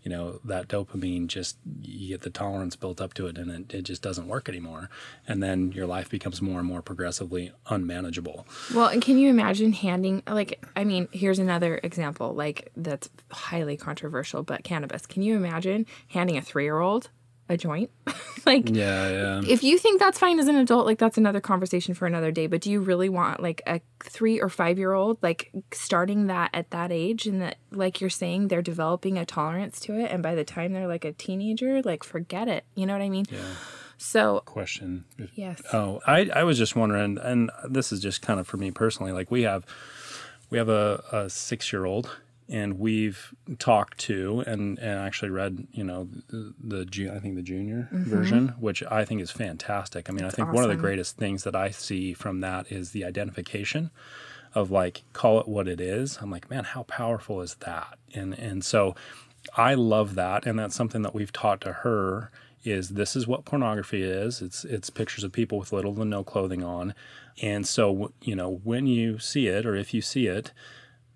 [0.03, 3.75] you know that dopamine just you get the tolerance built up to it and it,
[3.75, 4.91] it just doesn't work anymore.
[5.27, 8.47] And then your life becomes more and more progressively unmanageable.
[8.75, 13.77] Well and can you imagine handing like i mean here's another example like that's highly
[13.77, 15.07] controversial but cannabis.
[15.07, 17.11] Can you imagine handing a three-year-old
[17.48, 17.90] a joint.
[18.46, 19.42] like, yeah, yeah.
[19.46, 22.46] If you think that's fine as an adult, like that's another conversation for another day.
[22.46, 26.50] But do you really want like a three or five year old like starting that
[26.55, 30.22] at that age, and that like you're saying they're developing a tolerance to it, and
[30.22, 32.64] by the time they're like a teenager, like forget it.
[32.74, 33.26] You know what I mean?
[33.31, 33.38] Yeah.
[33.98, 35.05] So question.
[35.35, 35.62] Yes.
[35.72, 39.12] Oh, I I was just wondering, and this is just kind of for me personally.
[39.12, 39.64] Like we have
[40.50, 42.14] we have a, a six year old
[42.48, 47.42] and we've talked to and, and actually read, you know, the, the I think the
[47.42, 48.05] junior mm-hmm.
[48.05, 50.09] version, which I think is fantastic.
[50.09, 50.55] I mean, That's I think awesome.
[50.55, 53.90] one of the greatest things that I see from that is the identification
[54.55, 56.18] of like call it what it is.
[56.20, 57.98] I'm like, man, how powerful is that?
[58.14, 58.94] And and so
[59.57, 62.31] I love that, and that's something that we've taught to her
[62.64, 64.42] is this is what pornography is.
[64.42, 66.94] It's it's pictures of people with little to no clothing on,
[67.40, 70.52] and so you know when you see it or if you see it,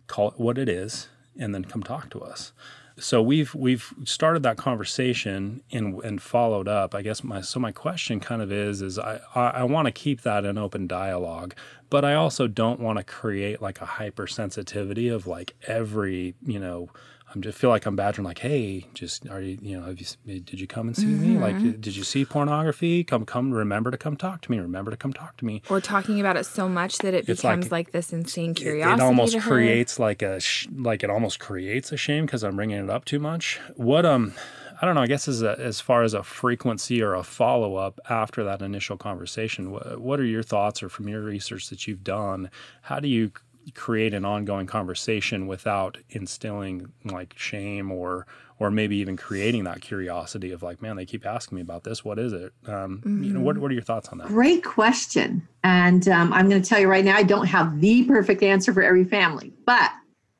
[0.06, 1.08] call it what it is
[1.38, 2.52] and then come talk to us.
[2.98, 6.94] So we've we've started that conversation and and followed up.
[6.94, 9.92] I guess my so my question kind of is is I I, I want to
[9.92, 11.54] keep that an open dialogue,
[11.90, 16.88] but I also don't want to create like a hypersensitivity of like every you know
[17.36, 20.40] I'm just feel like I'm badgering, like, hey, just are you, you know, have you,
[20.40, 21.34] did you come and see mm-hmm.
[21.34, 21.38] me?
[21.38, 23.04] Like, did you see pornography?
[23.04, 24.58] Come, come, remember to come talk to me.
[24.58, 25.60] Remember to come talk to me.
[25.68, 29.02] Or talking about it so much that it it's becomes like, like, this insane curiosity.
[29.02, 32.82] It, almost creates like a, sh- like it almost creates a shame because I'm bringing
[32.82, 33.60] it up too much.
[33.74, 34.32] What, um,
[34.80, 35.02] I don't know.
[35.02, 38.62] I guess as a, as far as a frequency or a follow up after that
[38.62, 42.50] initial conversation, what, what are your thoughts, or from your research that you've done?
[42.82, 43.32] How do you
[43.72, 48.26] create an ongoing conversation without instilling like shame or
[48.58, 52.04] or maybe even creating that curiosity of like man they keep asking me about this
[52.04, 53.24] what is it um, mm-hmm.
[53.24, 53.62] you know what, mm-hmm.
[53.62, 56.88] what are your thoughts on that great question and um, i'm going to tell you
[56.88, 59.90] right now i don't have the perfect answer for every family but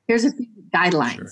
[0.07, 1.31] here's a few guidelines sure.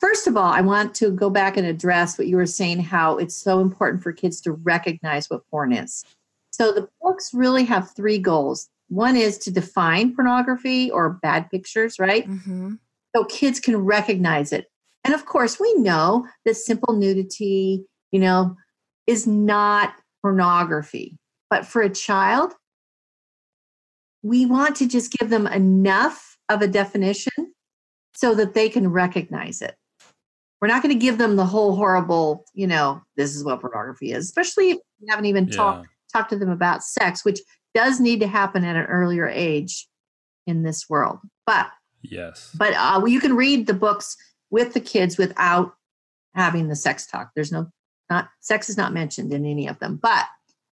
[0.00, 3.16] first of all i want to go back and address what you were saying how
[3.16, 6.04] it's so important for kids to recognize what porn is
[6.50, 11.98] so the books really have three goals one is to define pornography or bad pictures,
[11.98, 12.28] right?
[12.28, 12.74] Mm-hmm.
[13.14, 14.66] So kids can recognize it.
[15.04, 18.56] And of course, we know that simple nudity, you know,
[19.06, 21.16] is not pornography.
[21.48, 22.52] But for a child,
[24.22, 27.54] we want to just give them enough of a definition
[28.14, 29.76] so that they can recognize it.
[30.60, 34.12] We're not going to give them the whole horrible, you know, this is what pornography
[34.12, 35.56] is, especially if we haven't even yeah.
[35.56, 37.40] talked talked to them about sex, which
[37.74, 39.88] does need to happen at an earlier age
[40.46, 41.18] in this world.
[41.46, 41.70] But
[42.02, 44.16] yes, but uh, you can read the books
[44.50, 45.74] with the kids without
[46.34, 47.30] having the sex talk.
[47.34, 47.70] There's no
[48.08, 49.98] not sex is not mentioned in any of them.
[50.02, 50.26] But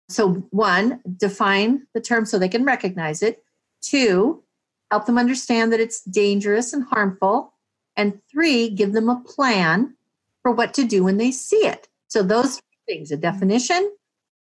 [0.10, 3.44] so one, define the term so they can recognize it.
[3.82, 4.44] Two,
[4.92, 7.54] help them understand that it's dangerous and harmful.
[7.96, 9.96] And three, give them a plan
[10.42, 11.88] for what to do when they see it.
[12.08, 13.92] So those things, a definition,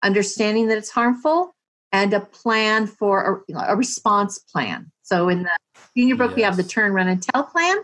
[0.02, 1.54] understanding that it's harmful,
[1.92, 4.90] and a plan for a, you know, a response plan.
[5.02, 5.50] So in the
[5.96, 6.36] junior book, yes.
[6.36, 7.76] we have the turn, run, and tell plan.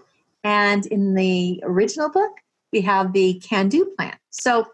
[0.43, 2.33] And in the original book,
[2.73, 4.17] we have the can do plan.
[4.31, 4.67] So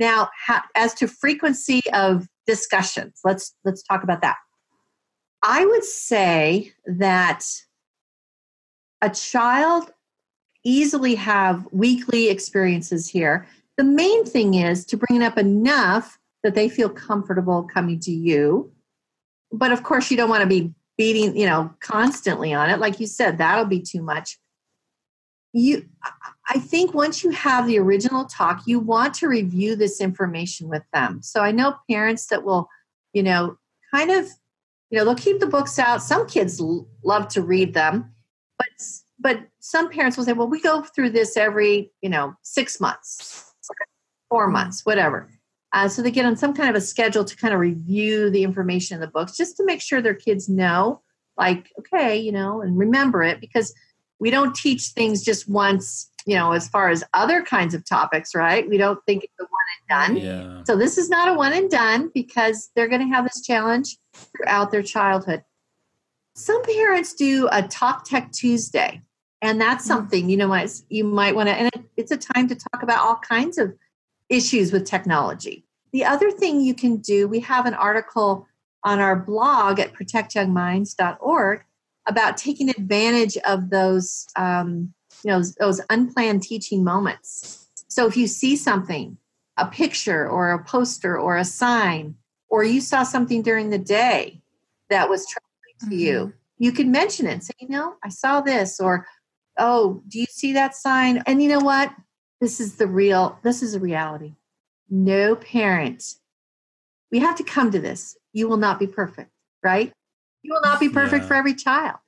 [0.00, 0.30] now,
[0.74, 4.36] as to frequency of discussions, let's let's talk about that.
[5.42, 7.44] I would say that
[9.00, 9.90] a child
[10.64, 13.46] easily have weekly experiences here.
[13.76, 18.10] The main thing is to bring it up enough that they feel comfortable coming to
[18.10, 18.72] you.
[19.52, 22.78] But of course, you don't want to be beating, you know, constantly on it.
[22.78, 24.38] Like you said, that'll be too much.
[25.52, 25.86] You,
[26.48, 30.82] I think once you have the original talk, you want to review this information with
[30.92, 31.20] them.
[31.22, 32.68] So I know parents that will,
[33.12, 33.58] you know,
[33.92, 34.26] kind of,
[34.90, 36.02] you know, they'll keep the books out.
[36.02, 36.60] Some kids
[37.02, 38.14] love to read them,
[38.58, 38.68] but
[39.20, 43.54] but some parents will say, well, we go through this every, you know, six months,
[44.28, 45.30] four months, whatever.
[45.72, 48.42] Uh, so they get on some kind of a schedule to kind of review the
[48.42, 51.00] information in the books just to make sure their kids know,
[51.38, 53.74] like, okay, you know, and remember it because
[54.18, 58.34] we don't teach things just once, you know, as far as other kinds of topics,
[58.34, 58.68] right?
[58.68, 60.24] We don't think it's a one and done.
[60.24, 60.64] Yeah.
[60.64, 63.96] So this is not a one and done because they're going to have this challenge
[64.14, 65.42] throughout their childhood.
[66.34, 69.02] Some parents do a Talk Tech Tuesday,
[69.40, 69.94] and that's mm-hmm.
[69.94, 71.54] something you know you might want to.
[71.54, 73.74] And it's a time to talk about all kinds of
[74.28, 75.64] issues with technology.
[75.92, 78.46] The other thing you can do, we have an article
[78.84, 81.64] on our blog at protectyoungminds.org
[82.06, 84.92] about taking advantage of those, um,
[85.24, 87.68] you know, those unplanned teaching moments.
[87.88, 89.18] So if you see something,
[89.58, 92.16] a picture or a poster or a sign,
[92.48, 94.40] or you saw something during the day
[94.90, 96.26] that was troubling to mm-hmm.
[96.26, 97.42] you, you can mention it.
[97.42, 99.06] Say, you know, I saw this, or
[99.58, 101.22] oh, do you see that sign?
[101.26, 101.92] And you know what?
[102.42, 104.34] This is the real, this is a reality.
[104.90, 106.16] No parent,
[107.12, 108.16] we have to come to this.
[108.32, 109.30] You will not be perfect,
[109.62, 109.92] right?
[110.42, 111.28] You will not be perfect yeah.
[111.28, 111.98] for every child.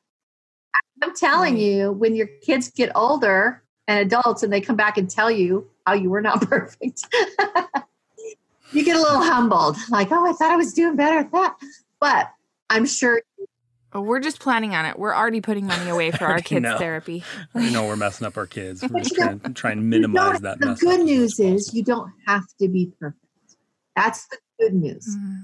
[1.00, 5.08] I'm telling you, when your kids get older and adults and they come back and
[5.08, 7.04] tell you how you were not perfect,
[8.72, 9.76] you get a little humbled.
[9.88, 11.54] Like, oh, I thought I was doing better at that.
[12.00, 12.28] But
[12.70, 13.22] I'm sure
[13.96, 14.98] Oh, we're just planning on it.
[14.98, 16.78] We're already putting money away for our kids' know.
[16.78, 17.22] therapy.
[17.54, 18.82] I know we're messing up our kids.
[18.82, 20.58] We're just trying, trying to minimize that.
[20.58, 23.20] The good news is you don't have to be perfect.
[23.94, 25.06] That's the good news.
[25.16, 25.34] Mm-hmm.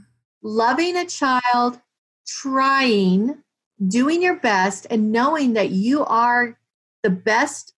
[0.43, 1.81] Loving a child,
[2.27, 3.41] trying,
[3.87, 6.59] doing your best, and knowing that you are
[7.05, 7.73] the best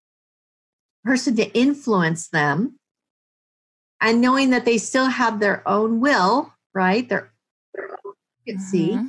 [1.04, 2.78] person to influence them,
[4.00, 7.06] and knowing that they still have their own will, right?
[7.06, 7.30] Their,
[7.74, 8.14] their own
[8.48, 8.92] agency.
[8.92, 9.06] Mm-hmm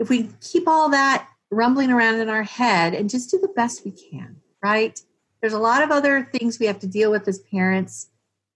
[0.00, 3.84] if we keep all that rumbling around in our head and just do the best
[3.84, 5.00] we can, right?
[5.40, 8.08] There's a lot of other things we have to deal with as parents.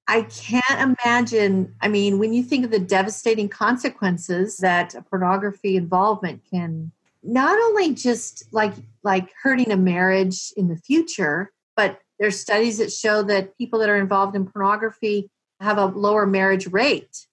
[0.09, 6.43] I can't imagine, I mean, when you think of the devastating consequences that pornography involvement
[6.51, 12.79] can not only just like like hurting a marriage in the future, but there's studies
[12.79, 15.31] that show that people that are involved in pornography
[15.61, 17.27] have a lower marriage rate.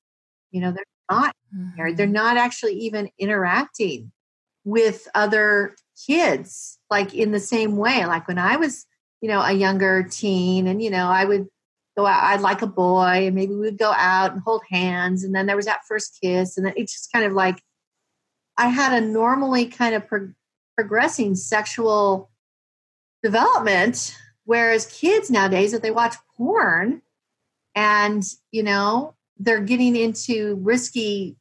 [0.52, 1.78] You know, they're not mm-hmm.
[1.78, 1.98] married.
[1.98, 4.12] They're not actually even interacting
[4.64, 5.76] with other
[6.08, 8.06] kids like in the same way.
[8.06, 8.86] Like when I was,
[9.22, 11.48] you know, a younger teen and, you know, I would
[11.98, 15.24] go out, I'd like a boy and maybe we would go out and hold hands.
[15.24, 16.58] And then there was that first kiss.
[16.58, 17.62] And then it's just kind of like
[18.58, 20.34] I had a normally kind of pro-
[20.76, 22.30] progressing sexual
[23.24, 24.16] development.
[24.46, 27.02] Whereas kids nowadays, if they watch porn
[27.76, 31.36] and, you know, they're getting into risky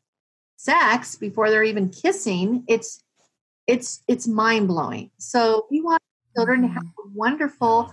[0.56, 3.02] sex before they're even kissing it's
[3.66, 5.10] it's it's mind-blowing.
[5.18, 6.02] So we want
[6.36, 7.14] children to have mm-hmm.
[7.14, 7.92] wonderful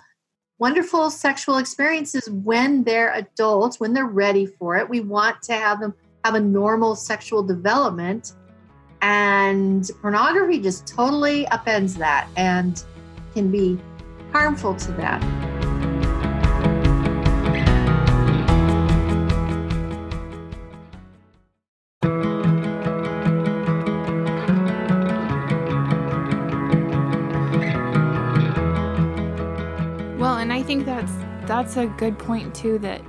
[0.60, 4.90] wonderful sexual experiences when they're adults when they're ready for it.
[4.90, 5.94] We want to have them
[6.24, 8.34] have a normal sexual development
[9.02, 12.84] and pornography just totally upends that and
[13.34, 13.80] can be
[14.32, 15.57] harmful to that
[31.58, 33.02] that's a good point too that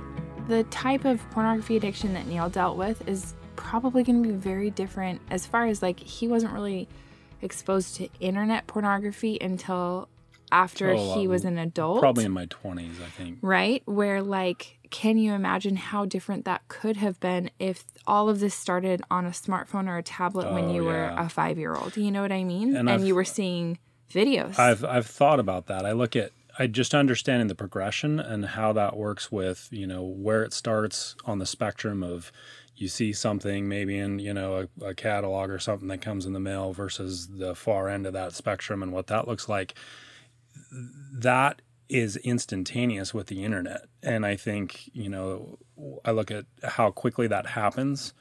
[0.47, 4.71] the type of pornography addiction that Neil dealt with is probably going to be very
[4.71, 6.89] different as far as like he wasn't really
[7.43, 10.09] exposed to internet pornography until
[10.51, 11.99] after oh, he was uh, an adult.
[11.99, 13.37] Probably in my 20s, I think.
[13.43, 13.83] Right?
[13.85, 18.55] Where like can you imagine how different that could have been if all of this
[18.55, 21.95] started on a smartphone or a tablet oh, when you were a five year old?
[21.95, 22.75] You know what I mean?
[22.75, 23.77] And, and you were seeing
[24.11, 24.57] videos.
[24.57, 25.85] I've I've thought about that.
[25.85, 30.03] I look at I just understanding the progression and how that works with you know
[30.03, 32.33] where it starts on the spectrum of
[32.75, 36.33] you see something maybe in you know a, a, catalog or something that comes in
[36.33, 39.73] the mail versus the far end of that spectrum and what that looks like
[41.13, 43.85] that is instantaneous with the internet.
[44.03, 45.57] And i think you know
[46.03, 48.13] i look at how quickly that happens.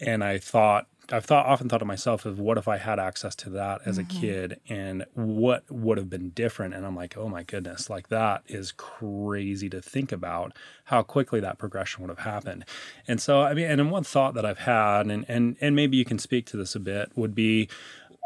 [0.00, 3.34] And i thought I've thought often thought to myself of what if I had access
[3.36, 4.16] to that as mm-hmm.
[4.16, 8.08] a kid and what would have been different and I'm like oh my goodness like
[8.08, 12.64] that is crazy to think about how quickly that progression would have happened
[13.08, 16.04] and so I mean and one thought that I've had and and and maybe you
[16.04, 17.68] can speak to this a bit would be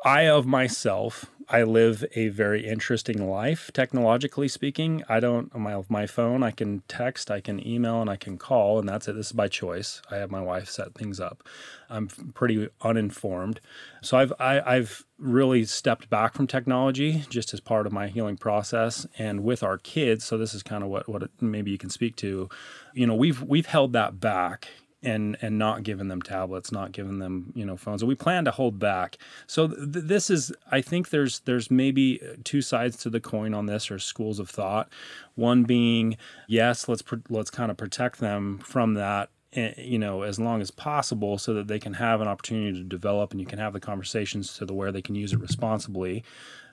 [0.04, 5.02] I of myself I live a very interesting life, technologically speaking.
[5.08, 6.42] I don't my my phone.
[6.42, 9.14] I can text, I can email, and I can call, and that's it.
[9.14, 10.00] This is by choice.
[10.10, 11.42] I have my wife set things up.
[11.90, 13.60] I'm pretty uninformed,
[14.02, 17.92] so I've I, have i have really stepped back from technology just as part of
[17.92, 20.24] my healing process, and with our kids.
[20.24, 22.48] So this is kind of what what it, maybe you can speak to.
[22.94, 24.68] You know, we've we've held that back
[25.04, 28.04] and and not giving them tablets, not giving them you know phones.
[28.04, 29.18] We plan to hold back.
[29.46, 33.66] So th- this is, I think there's there's maybe two sides to the coin on
[33.66, 34.90] this, or schools of thought.
[35.34, 36.16] One being
[36.48, 40.60] yes, let's pr- let's kind of protect them from that eh, you know as long
[40.60, 43.72] as possible so that they can have an opportunity to develop and you can have
[43.72, 46.24] the conversations to the where they can use it responsibly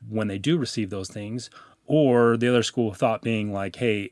[0.10, 1.50] when they do receive those things
[1.86, 4.12] or the other school of thought being like hey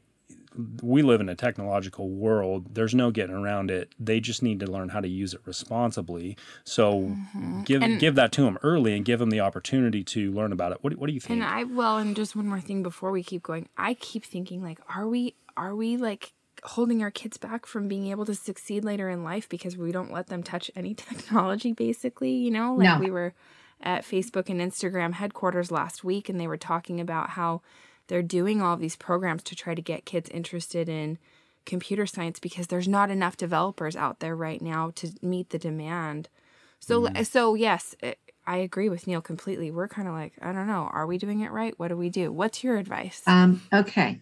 [0.82, 2.74] we live in a technological world.
[2.74, 3.93] There's no getting around it.
[4.00, 6.38] They just need to learn how to use it responsibly.
[6.64, 7.62] So mm-hmm.
[7.64, 10.72] give and, give that to them early and give them the opportunity to learn about
[10.72, 10.80] it.
[10.82, 11.41] What, what do you think?
[11.41, 13.70] And I well, and just one more thing before we keep going.
[13.78, 16.34] I keep thinking like, are we are we like
[16.64, 20.12] holding our kids back from being able to succeed later in life because we don't
[20.12, 21.74] let them touch any technology?
[21.74, 23.00] Basically, you know, like no.
[23.00, 23.34] we were
[23.82, 27.62] at Facebook and Instagram headquarters last week, and they were talking about how
[28.10, 31.18] they're doing all these programs to try to get kids interested in
[31.66, 36.28] computer science because there's not enough developers out there right now to meet the demand.
[36.80, 37.26] So mm.
[37.26, 39.70] so yes, eh, I agree with Neil completely.
[39.70, 41.78] We're kind of like, I don't know, are we doing it right?
[41.78, 42.32] What do we do?
[42.32, 43.22] What's your advice?
[43.28, 44.20] Um okay.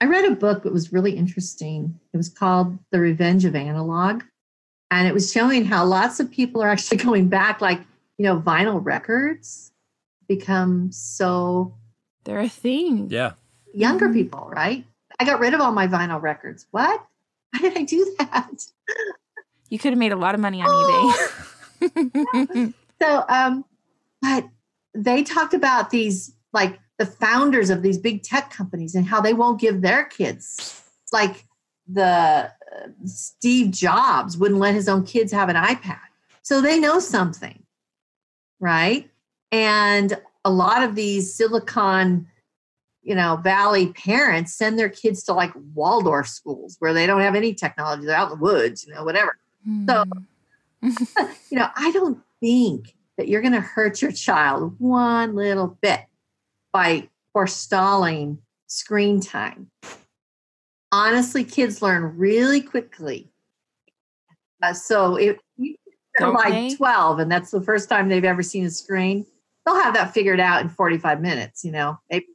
[0.00, 1.98] I read a book that was really interesting.
[2.12, 4.22] It was called The Revenge of Analog.
[4.90, 7.80] And it was showing how lots of people are actually going back, like,
[8.18, 9.72] you know, vinyl records
[10.28, 11.74] become so
[12.26, 13.08] they're a thing.
[13.08, 13.32] Yeah.
[13.72, 14.84] Younger people, right?
[15.18, 16.66] I got rid of all my vinyl records.
[16.72, 17.06] What?
[17.52, 18.66] Why did I do that?
[19.70, 21.36] You could have made a lot of money on oh.
[21.80, 22.74] eBay.
[23.02, 23.64] so, um,
[24.20, 24.48] but
[24.94, 29.32] they talked about these, like the founders of these big tech companies and how they
[29.32, 31.44] won't give their kids, like
[31.86, 36.00] the uh, Steve Jobs wouldn't let his own kids have an iPad.
[36.42, 37.62] So they know something,
[38.60, 39.08] right?
[39.52, 42.24] And a lot of these silicon
[43.02, 47.34] you know valley parents send their kids to like waldorf schools where they don't have
[47.34, 49.36] any technology they're out in the woods you know whatever
[49.68, 49.90] mm.
[49.90, 50.04] so
[50.82, 51.24] hmm.
[51.50, 56.02] you know i don't think that you're going to hurt your child one little bit
[56.72, 58.38] by forestalling
[58.68, 59.68] screen time
[60.92, 63.28] honestly kids learn really quickly
[64.62, 65.76] uh, so if you're
[66.20, 69.26] like 12 and that's the first time they've ever seen a screen
[69.66, 72.26] they'll have that figured out in 45 minutes, you know, maybe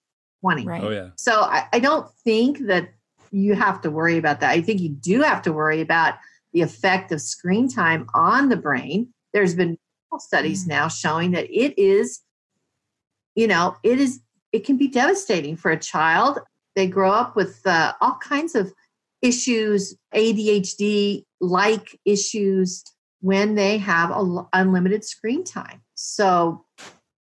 [0.41, 0.65] 20.
[0.65, 0.83] Right.
[0.83, 1.09] Oh, yeah.
[1.15, 2.89] So I, I don't think that
[3.31, 4.51] you have to worry about that.
[4.51, 6.15] I think you do have to worry about
[6.53, 9.13] the effect of screen time on the brain.
[9.33, 9.77] There's been
[10.19, 10.69] studies mm.
[10.69, 12.19] now showing that it is,
[13.35, 14.19] you know, it is,
[14.51, 16.39] it can be devastating for a child.
[16.75, 18.73] They grow up with uh, all kinds of
[19.21, 22.83] issues, ADHD like issues
[23.21, 25.81] when they have a, unlimited screen time.
[25.95, 26.65] So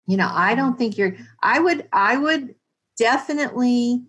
[0.07, 2.55] you know i don't think you're i would i would
[2.97, 4.01] definitely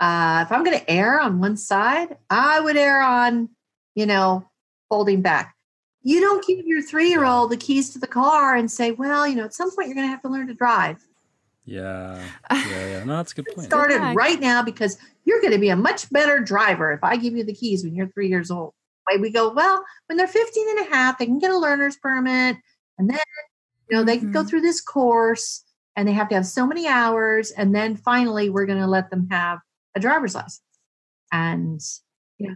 [0.00, 3.48] uh if i'm going to err on one side i would err on
[3.94, 4.48] you know
[4.92, 5.56] holding back.
[6.02, 9.26] You don't give your three year old the keys to the car and say well
[9.26, 10.98] you know at some point you're going to have to learn to drive.
[11.64, 12.22] Yeah.
[12.50, 13.04] Yeah yeah.
[13.04, 13.66] No that's a good point.
[13.66, 17.34] started right now because you're going to be a much better driver if i give
[17.34, 18.74] you the keys when you're three years old.
[19.10, 21.96] Way we go well when they're 15 and a half they can get a learner's
[21.96, 22.56] permit
[22.98, 23.18] and then
[23.92, 24.32] you know, they mm-hmm.
[24.32, 25.64] go through this course
[25.96, 27.50] and they have to have so many hours.
[27.50, 29.58] And then finally, we're going to let them have
[29.94, 30.62] a driver's license.
[31.30, 31.78] And
[32.38, 32.54] yeah.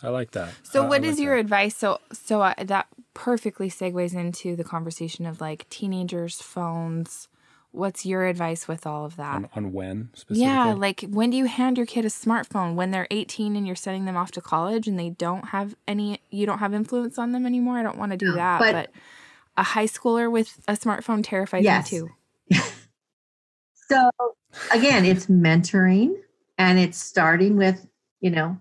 [0.00, 0.52] I like that.
[0.62, 1.40] So, I, what I is your that.
[1.40, 1.76] advice?
[1.76, 7.26] So, so uh, that perfectly segues into the conversation of like teenagers, phones.
[7.72, 9.34] what's your advice with all of that?
[9.34, 10.42] On, on when specifically?
[10.42, 13.74] Yeah, like when do you hand your kid a smartphone when they're 18 and you're
[13.74, 17.32] sending them off to college and they don't have any you don't have influence on
[17.32, 17.76] them anymore?
[17.76, 18.90] I don't want to do that, but, but
[19.60, 21.92] a high schooler with a smartphone terrifies yes.
[21.92, 22.10] me too.
[23.74, 24.10] so
[24.72, 26.14] again, it's mentoring
[26.56, 27.86] and it's starting with,
[28.20, 28.58] you know,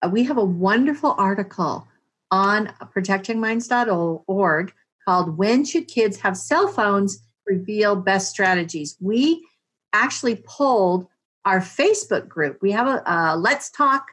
[0.00, 1.88] uh, we have a wonderful article
[2.30, 4.72] on protectyoungminds.org
[5.04, 7.20] called When Should Kids Have Cell Phones?
[7.44, 8.96] Reveal Best Strategies.
[9.00, 9.44] We
[9.92, 11.08] actually polled
[11.44, 12.58] our Facebook group.
[12.62, 14.06] We have a, a Let's Talk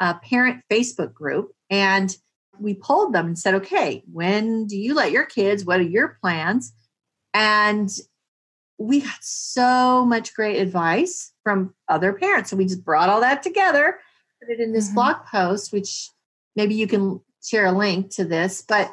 [0.00, 2.16] uh, parent Facebook group, and
[2.60, 5.64] we polled them and said, okay, when do you let your kids?
[5.64, 6.72] What are your plans?
[7.34, 7.90] And
[8.78, 12.50] we got so much great advice from other parents.
[12.50, 13.98] So we just brought all that together,
[14.42, 14.94] put it in this mm-hmm.
[14.94, 16.10] blog post, which
[16.56, 18.62] maybe you can share a link to this.
[18.66, 18.92] But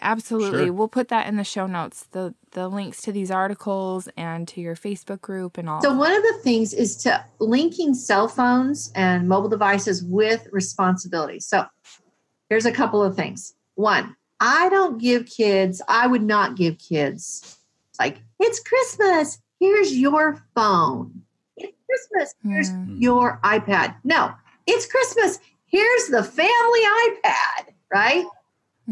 [0.00, 0.66] Absolutely.
[0.66, 0.72] Sure.
[0.72, 4.60] We'll put that in the show notes, the the links to these articles and to
[4.60, 5.82] your Facebook group and all.
[5.82, 11.40] So one of the things is to linking cell phones and mobile devices with responsibility.
[11.40, 11.66] So
[12.50, 13.54] here's a couple of things.
[13.76, 17.56] One, I don't give kids, I would not give kids
[18.00, 21.22] like it's Christmas, here's your phone.
[21.58, 23.00] It's Christmas, here's mm.
[23.00, 23.94] your iPad.
[24.04, 24.32] No,
[24.66, 28.24] it's Christmas, here's the family iPad, right?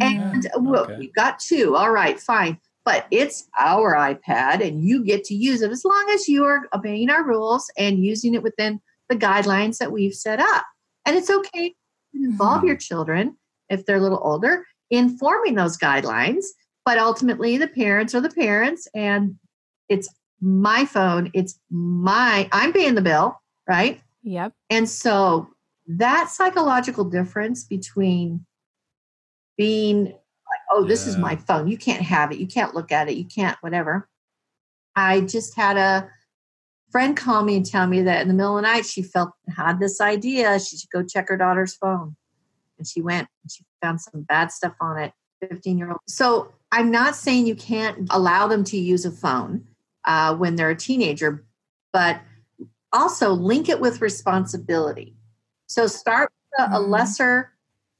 [0.01, 0.67] And mm-hmm.
[0.71, 1.03] well, okay.
[1.03, 1.75] you got two.
[1.75, 2.61] All right, fine.
[2.85, 6.69] But it's our iPad and you get to use it as long as you are
[6.75, 10.67] obeying our rules and using it within the guidelines that we've set up.
[11.05, 11.75] And it's okay to
[12.15, 12.69] involve mm-hmm.
[12.69, 13.38] your children
[13.71, 16.45] if they're a little older informing those guidelines.
[16.85, 19.37] But ultimately, the parents are the parents, and
[19.89, 20.09] it's
[20.41, 21.31] my phone.
[21.35, 24.01] It's my, I'm paying the bill, right?
[24.23, 24.53] Yep.
[24.71, 25.49] And so
[25.87, 28.47] that psychological difference between
[29.59, 30.15] being like,
[30.71, 31.13] oh, this yeah.
[31.13, 31.69] is my phone.
[31.69, 32.39] You can't have it.
[32.39, 33.17] You can't look at it.
[33.17, 34.09] You can't, whatever.
[34.97, 36.09] I just had a
[36.91, 39.31] friend call me and tell me that in the middle of the night she felt
[39.55, 42.17] had this idea she should go check her daughter's phone.
[42.79, 45.13] And she went and she found some bad stuff on it.
[45.41, 46.01] 15 year old.
[46.09, 49.67] So I'm not saying you can't allow them to use a phone
[50.05, 51.45] uh, when they're a teenager,
[51.93, 52.21] but
[52.93, 55.15] also link it with responsibility.
[55.67, 56.91] So start with a, a mm-hmm.
[56.91, 57.53] lesser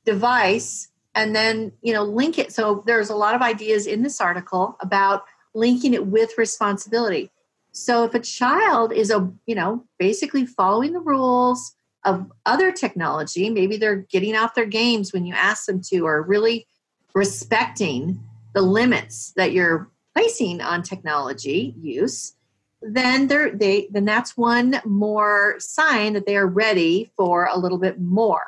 [0.05, 4.23] device and then you know link it so there's a lot of ideas in this
[4.23, 5.25] article about
[5.55, 7.31] linking it with responsibility
[7.73, 11.75] so if a child is a you know basically following the rules
[12.09, 16.23] of other technology maybe they're getting off their games when you ask them to or
[16.23, 16.67] really
[17.15, 18.21] respecting
[18.55, 22.35] the limits that you're placing on technology use
[22.81, 27.79] then they're they then that's one more sign that they are ready for a little
[27.79, 28.43] bit more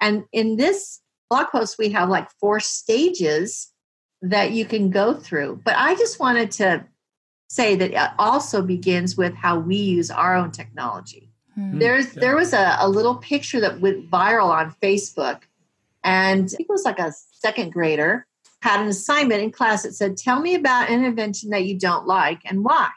[0.00, 3.72] and in this blog post, we have like four stages
[4.22, 5.60] that you can go through.
[5.64, 6.86] But I just wanted to
[7.48, 11.27] say that it also begins with how we use our own technology.
[11.58, 11.78] Mm-hmm.
[11.78, 15.40] There's there was a, a little picture that went viral on Facebook,
[16.04, 18.26] and it was like a second grader
[18.62, 22.06] had an assignment in class that said, Tell me about an invention that you don't
[22.06, 22.88] like and why.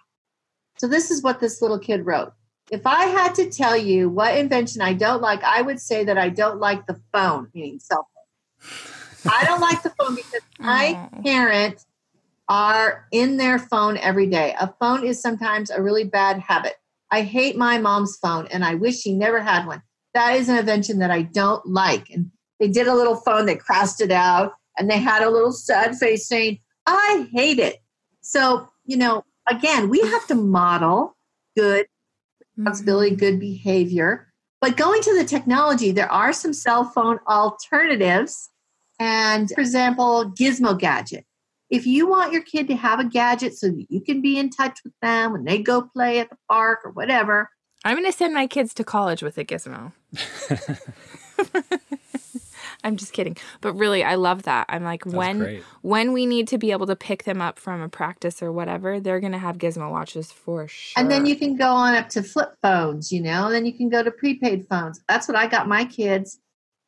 [0.78, 2.34] So this is what this little kid wrote.
[2.72, 6.18] If I had to tell you what invention I don't like, I would say that
[6.18, 9.34] I don't like the phone, meaning cell phone.
[9.34, 11.22] I don't like the phone because my oh.
[11.22, 11.86] parents
[12.48, 14.56] are in their phone every day.
[14.60, 16.76] A phone is sometimes a really bad habit.
[17.12, 19.82] I hate my mom's phone and I wish she never had one.
[20.14, 22.10] That is an invention that I don't like.
[22.10, 25.52] And they did a little phone, they crossed it out, and they had a little
[25.52, 27.78] sad face saying, I hate it.
[28.22, 31.16] So, you know, again, we have to model
[31.58, 31.88] good
[32.56, 33.20] responsibility, mm-hmm.
[33.20, 34.28] good behavior.
[34.60, 38.52] But going to the technology, there are some cell phone alternatives
[39.02, 41.26] and for example, Gizmo Gadget.
[41.72, 44.50] If you want your kid to have a gadget so that you can be in
[44.50, 47.50] touch with them when they go play at the park or whatever.
[47.86, 49.94] I'm going to send my kids to college with a gizmo.
[52.84, 53.38] I'm just kidding.
[53.62, 54.66] But really, I love that.
[54.68, 55.64] I'm like That's when great.
[55.82, 59.00] when we need to be able to pick them up from a practice or whatever,
[59.00, 61.02] they're going to have gizmo watches for sure.
[61.02, 63.74] And then you can go on up to flip phones, you know, and then you
[63.74, 65.00] can go to prepaid phones.
[65.08, 66.40] That's what I got my kids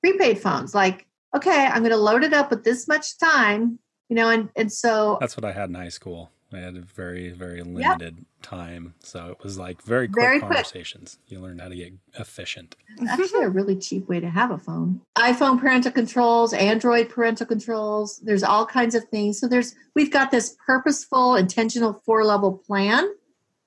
[0.01, 0.75] prepaid phones.
[0.75, 3.79] Like okay, I'm going to load it up with this much time,
[4.13, 5.17] you know, and, and so.
[5.19, 6.29] That's what I had in high school.
[6.53, 8.25] I had a very, very limited yep.
[8.43, 8.93] time.
[8.99, 11.17] So it was like very quick very conversations.
[11.25, 11.31] Quick.
[11.31, 12.75] You learn how to get efficient.
[12.99, 15.01] It's actually a really cheap way to have a phone.
[15.17, 18.19] iPhone parental controls, Android parental controls.
[18.19, 19.39] There's all kinds of things.
[19.39, 23.11] So there's, we've got this purposeful, intentional four level plan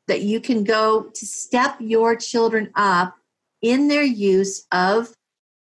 [0.06, 3.16] that you can go to step your children up
[3.62, 5.12] in their use of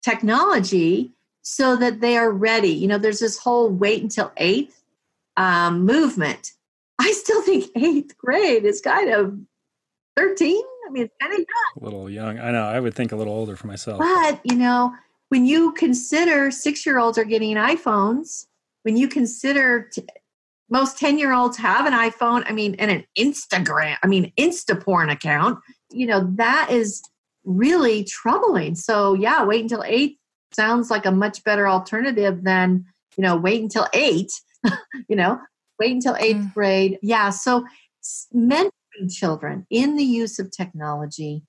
[0.01, 1.11] technology
[1.41, 2.69] so that they are ready.
[2.69, 4.83] You know, there's this whole wait until eighth
[5.37, 6.51] um, movement.
[6.99, 9.37] I still think eighth grade is kind of
[10.15, 10.61] 13.
[10.87, 11.81] I mean, it's kind of young.
[11.81, 12.39] A little young.
[12.39, 12.63] I know.
[12.63, 13.99] I would think a little older for myself.
[13.99, 14.93] But, you know,
[15.29, 18.45] when you consider six year olds are getting iPhones,
[18.83, 20.05] when you consider t-
[20.69, 24.81] most 10 year olds have an iPhone, I mean, and an Instagram, I mean, Insta
[24.81, 25.59] porn account,
[25.91, 27.01] you know, that is
[27.43, 28.75] really troubling.
[28.75, 30.19] So, yeah, wait until eight
[30.53, 32.85] sounds like a much better alternative than,
[33.17, 34.31] you know, wait until eight,
[35.07, 35.39] you know,
[35.79, 36.53] wait until eighth mm.
[36.53, 36.99] grade.
[37.01, 37.29] Yeah.
[37.29, 37.65] So,
[38.33, 38.71] mentoring
[39.09, 41.43] children in the use of technology,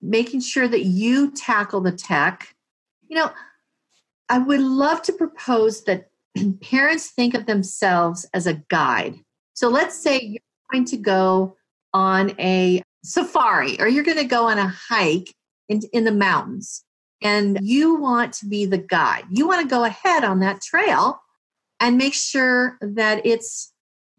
[0.00, 2.54] making sure that you tackle the tech.
[3.08, 3.30] You know,
[4.28, 6.10] I would love to propose that
[6.62, 9.16] parents think of themselves as a guide.
[9.54, 10.40] So let's say you're
[10.72, 11.56] going to go
[11.94, 15.32] on a safari or you're going to go on a hike
[15.68, 16.84] in, in the mountains
[17.22, 19.24] and you want to be the guide.
[19.30, 21.20] You want to go ahead on that trail
[21.80, 23.72] and make sure that it's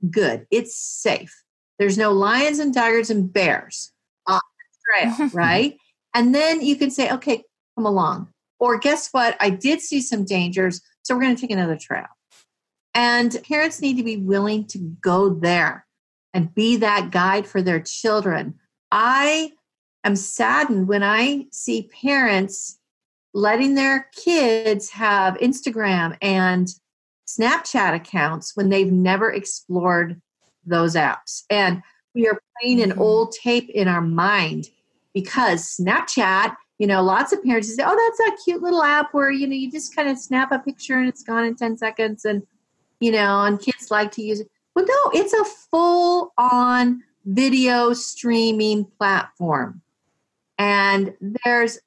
[0.10, 1.44] good, it's safe.
[1.80, 3.92] There's no lions and tigers and bears
[4.26, 5.78] on the trail, right?
[6.14, 7.44] And then you can say, okay,
[7.76, 8.30] come along.
[8.60, 9.38] Or guess what?
[9.40, 12.08] I did see some dangers, so we're going to take another trail.
[12.96, 15.86] And parents need to be willing to go there
[16.34, 18.56] and be that guide for their children.
[18.92, 19.52] I
[20.04, 22.77] am saddened when I see parents
[23.38, 26.68] letting their kids have Instagram and
[27.28, 30.20] Snapchat accounts when they've never explored
[30.66, 31.44] those apps.
[31.52, 31.84] And
[32.16, 33.02] we are playing an mm-hmm.
[33.02, 34.70] old tape in our mind
[35.14, 39.30] because Snapchat, you know, lots of parents say, oh, that's a cute little app where,
[39.30, 42.26] you know, you just kind of snap a picture and it's gone in 10 seconds.
[42.26, 42.42] And,
[43.00, 44.50] you know, and kids like to use it.
[44.76, 49.84] Well, no, it's a full on video streaming platform.
[50.58, 51.14] And
[51.46, 51.78] there's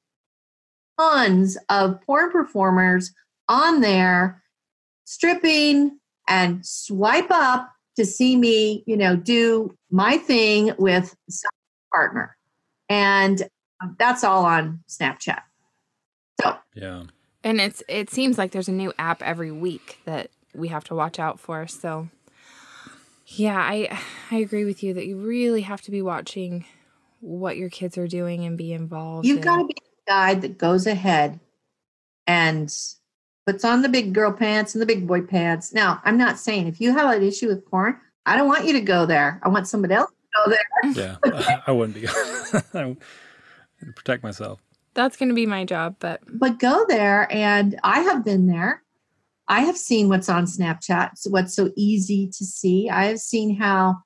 [1.01, 3.13] tons of porn performers
[3.49, 4.43] on there
[5.05, 5.99] stripping
[6.29, 11.51] and swipe up to see me, you know, do my thing with some
[11.93, 12.37] partner.
[12.89, 13.43] And
[13.83, 15.43] um, that's all on Snapchat.
[16.43, 17.03] So, yeah.
[17.43, 20.95] And it's it seems like there's a new app every week that we have to
[20.95, 21.67] watch out for.
[21.67, 22.09] So,
[23.27, 23.99] yeah, I
[24.31, 26.67] I agree with you that you really have to be watching
[27.21, 29.27] what your kids are doing and be involved.
[29.27, 31.39] You've got to be a guide that goes ahead
[32.27, 32.75] and
[33.47, 35.73] puts on the big girl pants and the big boy pants.
[35.73, 37.97] Now, I'm not saying if you have an issue with porn,
[38.27, 39.41] I don't want you to go there.
[39.45, 40.67] I want somebody else to go there.
[41.23, 42.09] Yeah, I wouldn't be.
[42.75, 42.97] I
[43.95, 44.61] protect myself.
[44.95, 48.83] That's going to be my job, but but go there, and I have been there.
[49.47, 52.91] I have seen what's on Snapchat, what's so easy to see.
[52.91, 53.99] I have seen how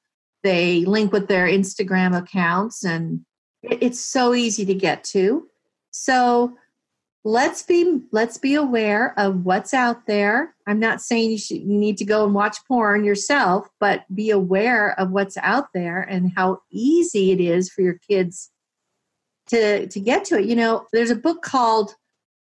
[0.43, 3.25] they link with their Instagram accounts, and
[3.63, 5.49] it's so easy to get to.
[5.97, 6.57] So
[7.23, 10.55] let's be let's be aware of what's out there.
[10.67, 14.31] I'm not saying you should you need to go and watch porn yourself but be
[14.31, 18.51] aware of what's out there and how easy it is for your kids
[19.47, 20.47] to to get to it.
[20.47, 21.95] You know there's a book called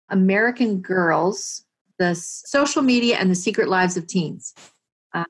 [0.10, 1.66] american girls
[1.98, 4.54] the social media and the secret lives of teens.
[5.14, 5.26] Uh,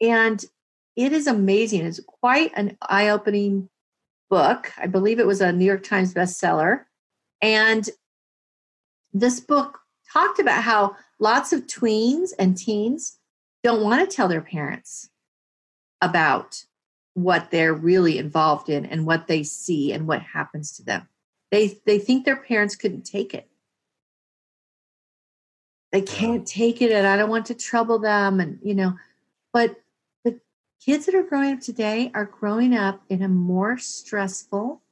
[0.00, 0.44] and
[0.94, 1.86] it is amazing.
[1.86, 3.68] It's quite an eye-opening
[4.30, 4.72] book.
[4.78, 6.84] I believe it was a new york times bestseller
[7.42, 7.88] and
[9.12, 9.80] this book
[10.12, 13.18] talked about how lots of tweens and teens
[13.62, 15.10] don't want to tell their parents
[16.00, 16.64] about
[17.14, 21.08] what they're really involved in and what they see and what happens to them.
[21.50, 23.48] They they think their parents couldn't take it.
[25.92, 28.94] They can't take it and I don't want to trouble them and you know,
[29.52, 29.76] but
[30.24, 30.38] the
[30.84, 34.82] kids that are growing up today are growing up in a more stressful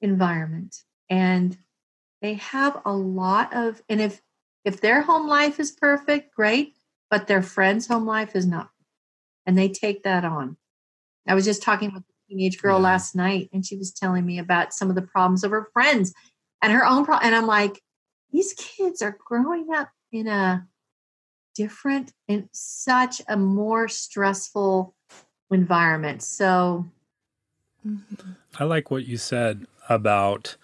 [0.00, 1.56] environment and
[2.24, 4.22] they have a lot of and if
[4.64, 6.74] if their home life is perfect great
[7.10, 8.70] but their friend's home life is not
[9.44, 10.56] and they take that on
[11.28, 12.84] i was just talking with a teenage girl yeah.
[12.84, 16.14] last night and she was telling me about some of the problems of her friends
[16.62, 17.82] and her own problem and i'm like
[18.32, 20.66] these kids are growing up in a
[21.54, 24.94] different in such a more stressful
[25.50, 26.86] environment so
[27.86, 28.30] mm-hmm.
[28.58, 30.56] i like what you said about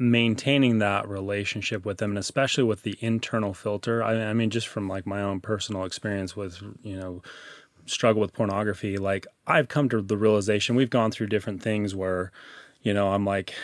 [0.00, 4.02] maintaining that relationship with them and especially with the internal filter.
[4.02, 7.22] I, I, mean just from like my own personal experience with you know
[7.84, 12.30] struggle with pornography like i've come to the realization we've gone through different things where
[12.82, 13.54] you know i'm like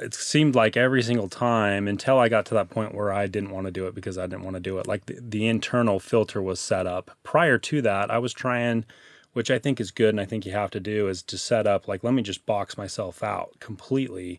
[0.00, 3.50] it seemed like every single time until i got to that point where i didn't
[3.50, 4.86] want to do it because i didn't want to do it.
[4.86, 7.10] Like the, the internal filter was set up.
[7.22, 8.84] Prior to that i was trying
[9.32, 11.66] which i think is good and i think you have to do is to set
[11.66, 14.38] up like let me just box myself out completely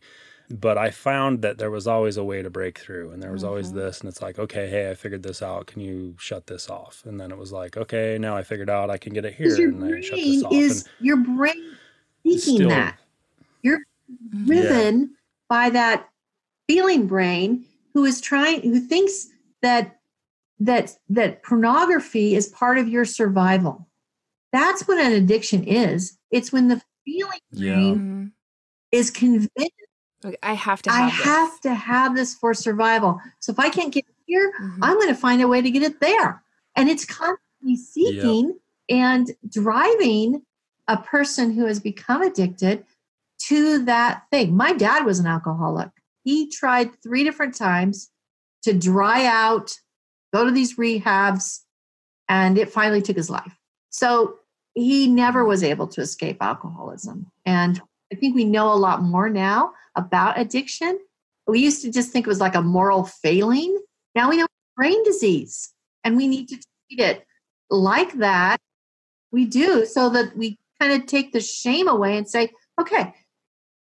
[0.50, 3.42] but I found that there was always a way to break through and there was
[3.42, 3.50] mm-hmm.
[3.50, 5.68] always this and it's like, okay, hey, I figured this out.
[5.68, 7.04] Can you shut this off?
[7.06, 9.56] And then it was like, okay, now I figured out I can get it here
[9.58, 10.54] your and brain I shut this off.
[10.54, 11.76] Is and your brain
[12.26, 13.00] seeking still, that.
[13.62, 13.80] You're
[14.46, 15.08] driven yeah.
[15.50, 16.10] by that
[16.68, 19.30] feeling brain who is trying who thinks
[19.62, 20.00] that
[20.60, 23.88] that that pornography is part of your survival.
[24.52, 26.18] That's what an addiction is.
[26.32, 27.74] It's when the feeling yeah.
[27.74, 28.26] brain mm-hmm.
[28.92, 29.72] is convinced
[30.42, 31.26] I have to have I this.
[31.26, 33.20] have to have this for survival.
[33.40, 34.84] So if I can't get it here, mm-hmm.
[34.84, 36.44] I'm going to find a way to get it there.
[36.76, 38.58] And it's constantly seeking
[38.90, 40.44] and driving
[40.88, 42.84] a person who has become addicted
[43.48, 44.56] to that thing.
[44.56, 45.90] My dad was an alcoholic.
[46.24, 48.10] He tried three different times
[48.64, 49.78] to dry out,
[50.34, 51.60] go to these rehabs,
[52.30, 53.58] and it finally took his life.
[53.90, 54.40] So
[54.74, 57.32] he never was able to escape alcoholism.
[57.46, 61.00] And I think we know a lot more now about addiction.
[61.48, 63.80] We used to just think it was like a moral failing.
[64.16, 65.74] Now we know it's brain disease
[66.04, 67.26] and we need to treat it
[67.70, 68.58] like that.
[69.32, 73.14] We do so that we kind of take the shame away and say, okay,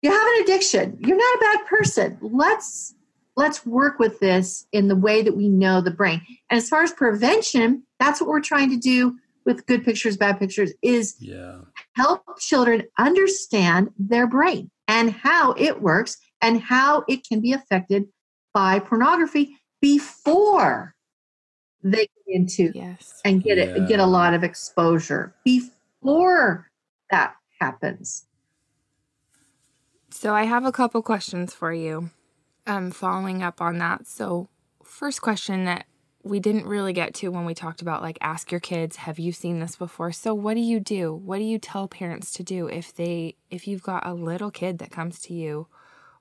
[0.03, 0.97] you have an addiction.
[1.01, 2.19] You're not a bad person.
[2.23, 2.95] Let's
[3.37, 6.21] let's work with this in the way that we know the brain.
[6.51, 10.39] And as far as prevention, that's what we're trying to do with good pictures, bad
[10.39, 11.61] pictures is yeah.
[11.95, 18.07] Help children understand their brain and how it works and how it can be affected
[18.53, 20.95] by pornography before
[21.83, 23.21] they get into yes.
[23.25, 26.71] and get it get a lot of exposure before
[27.11, 28.27] that happens.
[30.11, 32.11] So I have a couple questions for you.
[32.67, 34.07] Um, following up on that.
[34.07, 34.49] So
[34.85, 35.87] first question that
[36.23, 39.33] we didn't really get to when we talked about like ask your kids have you
[39.33, 42.67] seen this before so what do you do what do you tell parents to do
[42.67, 45.67] if they if you've got a little kid that comes to you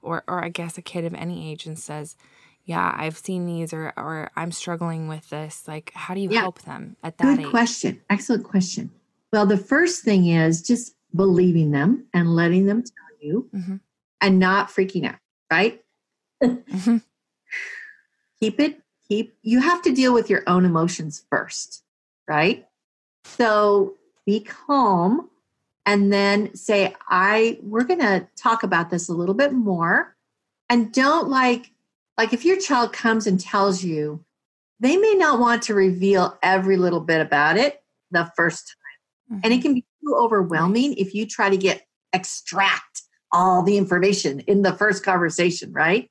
[0.02, 2.16] or or i guess a kid of any age and says
[2.64, 6.42] yeah i've seen these or or i'm struggling with this like how do you yeah.
[6.42, 7.50] help them at that good age?
[7.50, 8.90] question excellent question
[9.34, 13.76] well the first thing is just believing them and letting them tell you mm-hmm.
[14.22, 15.20] and not freaking out
[15.52, 15.84] right
[16.42, 16.98] mm-hmm.
[18.40, 18.80] keep it
[19.10, 21.84] keep you have to deal with your own emotions first
[22.28, 22.68] right
[23.26, 23.96] so
[24.26, 25.30] be calm
[25.86, 30.16] and then say i we're going to talk about this a little bit more
[30.70, 31.72] and don't like
[32.18, 34.24] like if your child comes and tells you
[34.80, 37.82] they may not want to reveal every little bit about it
[38.12, 38.76] the first
[39.30, 39.42] time mm-hmm.
[39.44, 39.64] and it mm-hmm.
[39.64, 44.74] can be too overwhelming if you try to get extract all the information in the
[44.74, 46.10] first conversation right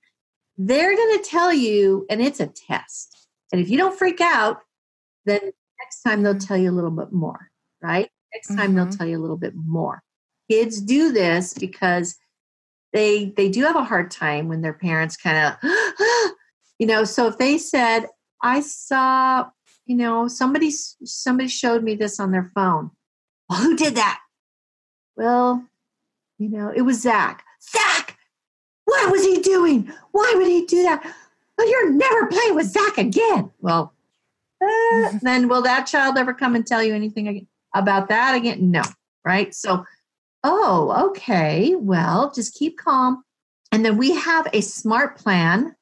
[0.59, 3.29] they're going to tell you, and it's a test.
[3.53, 4.59] And if you don't freak out,
[5.25, 5.41] then
[5.81, 7.51] next time they'll tell you a little bit more,
[7.81, 8.11] right?
[8.35, 8.77] Next time mm-hmm.
[8.77, 10.03] they'll tell you a little bit more.
[10.51, 12.17] Kids do this because
[12.93, 15.71] they they do have a hard time when their parents kind of
[16.79, 18.07] you know, so if they said,
[18.43, 19.49] I saw,
[19.87, 22.91] you know, somebody somebody showed me this on their phone.
[23.51, 24.21] Well, who did that?
[25.17, 25.65] Well,
[26.37, 27.43] you know, it was Zach.
[27.63, 28.08] Zach,
[29.03, 29.93] what was he doing?
[30.13, 31.03] Why would he do that?
[31.57, 33.51] Well, you're never playing with Zach again.
[33.61, 33.93] Well,
[34.63, 38.71] uh, then will that child ever come and tell you anything about that again?
[38.71, 38.83] No,
[39.25, 39.55] right?
[39.55, 39.85] So,
[40.45, 41.75] oh, okay.
[41.75, 43.25] Well, just keep calm.
[43.73, 45.75] And then we have a smart plan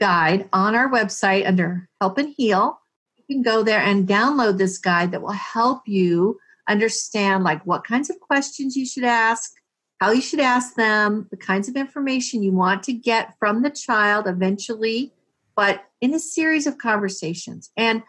[0.00, 2.78] guide on our website under Help and Heal.
[3.16, 6.38] You can go there and download this guide that will help you
[6.68, 9.52] understand like what kinds of questions you should ask,
[10.00, 13.70] how you should ask them, the kinds of information you want to get from the
[13.70, 15.12] child eventually,
[15.54, 17.70] but in a series of conversations.
[17.76, 18.02] And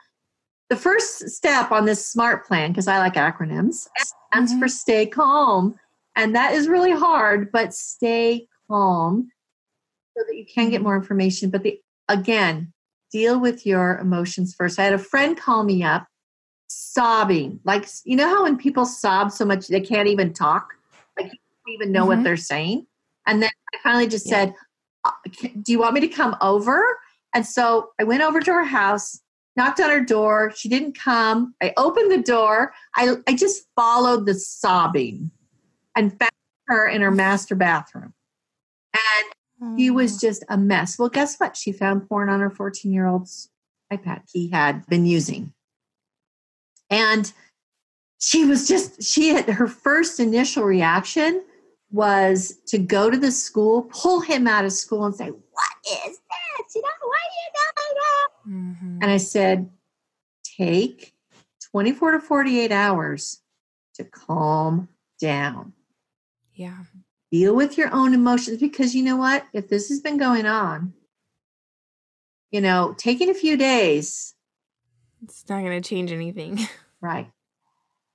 [0.70, 3.88] the first step on this SMART plan, because I like acronyms,
[4.32, 4.60] stands mm-hmm.
[4.60, 5.76] for stay calm.
[6.16, 9.30] And that is really hard, but stay calm
[10.18, 10.84] so that you can get mm-hmm.
[10.84, 11.50] more information.
[11.50, 11.80] But the
[12.10, 12.74] again,
[13.12, 14.80] deal with your emotions first.
[14.80, 16.08] I had a friend call me up
[16.68, 17.60] sobbing.
[17.64, 20.74] Like, you know how when people sob so much they can't even talk?
[21.68, 22.09] Even know mm-hmm.
[22.09, 22.88] what they're saying.
[23.26, 24.45] And then I finally just yeah.
[24.45, 24.53] said,
[25.03, 25.11] uh,
[25.61, 26.84] Do you want me to come over?
[27.34, 29.20] And so I went over to her house,
[29.55, 30.53] knocked on her door.
[30.55, 31.53] She didn't come.
[31.61, 32.74] I opened the door.
[32.95, 35.32] I, I just followed the sobbing
[35.95, 36.32] and found
[36.68, 38.13] her in her master bathroom.
[38.93, 40.97] And he was just a mess.
[40.97, 41.57] Well, guess what?
[41.57, 43.49] She found porn on her 14 year old's
[43.91, 45.53] iPad he had been using.
[46.89, 47.32] And
[48.20, 51.43] she was just, she had her first initial reaction
[51.92, 56.18] was to go to the school, pull him out of school, and say, What is
[56.18, 56.76] this?
[56.76, 58.30] You know, why are you doing that?
[58.50, 59.00] Mm-hmm.
[59.02, 59.70] And I said,
[60.58, 61.14] Take
[61.72, 63.42] 24 to 48 hours
[63.96, 64.88] to calm
[65.20, 65.74] down.
[66.54, 66.78] Yeah.
[67.32, 69.46] deal with your own emotions because you know what?
[69.54, 70.94] If this has been going on,
[72.52, 74.34] you know, taking a few days,
[75.24, 76.60] it's not going to change anything.
[77.00, 77.30] Right.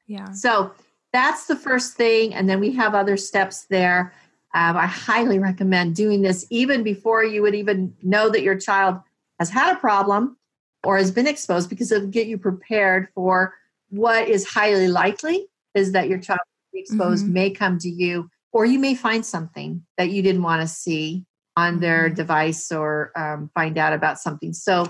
[0.09, 0.33] Yeah.
[0.33, 0.73] So
[1.13, 2.35] that's the first thing.
[2.35, 4.13] And then we have other steps there.
[4.55, 9.01] Um, I highly recommend doing this even before you would even know that your child
[9.39, 10.37] has had a problem
[10.85, 13.55] or has been exposed because it'll get you prepared for
[13.89, 16.41] what is highly likely is that your child
[16.75, 17.35] exposed mm-hmm.
[17.35, 21.25] may come to you or you may find something that you didn't want to see
[21.57, 22.15] on their mm-hmm.
[22.15, 24.87] device or um, find out about something so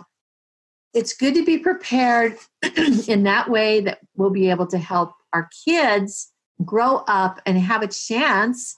[0.95, 2.37] it's good to be prepared
[3.09, 6.33] in that way that we'll be able to help our kids
[6.65, 8.77] grow up and have a chance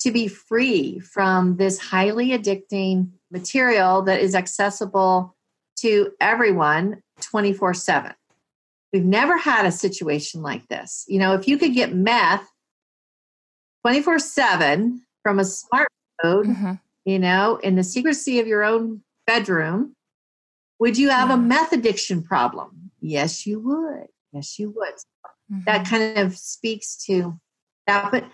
[0.00, 5.34] to be free from this highly addicting material that is accessible
[5.76, 8.12] to everyone 24 7.
[8.92, 11.04] We've never had a situation like this.
[11.08, 12.48] You know, if you could get meth
[13.82, 15.86] 24 7 from a smartphone,
[16.46, 16.72] mm-hmm.
[17.04, 19.94] you know, in the secrecy of your own bedroom,
[20.78, 21.34] would you have yeah.
[21.34, 22.90] a meth addiction problem?
[23.00, 24.08] Yes, you would.
[24.32, 24.94] Yes, you would.
[25.52, 25.64] Mm-hmm.
[25.66, 27.38] That kind of speaks to
[27.86, 28.10] that.
[28.10, 28.24] But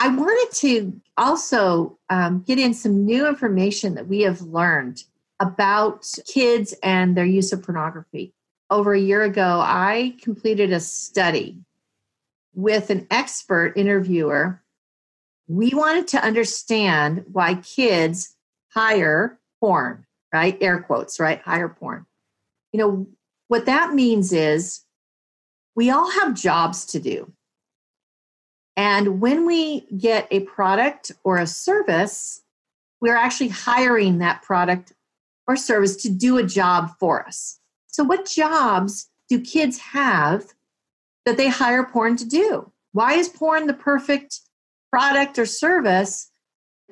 [0.00, 5.04] I wanted to also um, get in some new information that we have learned
[5.40, 8.32] about kids and their use of pornography.
[8.70, 11.58] Over a year ago, I completed a study
[12.54, 14.62] with an expert interviewer
[15.48, 18.36] we wanted to understand why kids
[18.68, 20.56] hire porn, right?
[20.60, 21.40] Air quotes, right?
[21.40, 22.06] Hire porn.
[22.72, 23.06] You know,
[23.48, 24.82] what that means is
[25.78, 27.32] we all have jobs to do.
[28.76, 32.42] And when we get a product or a service,
[33.00, 34.92] we're actually hiring that product
[35.46, 37.60] or service to do a job for us.
[37.86, 40.46] So, what jobs do kids have
[41.24, 42.72] that they hire porn to do?
[42.90, 44.40] Why is porn the perfect
[44.90, 46.28] product or service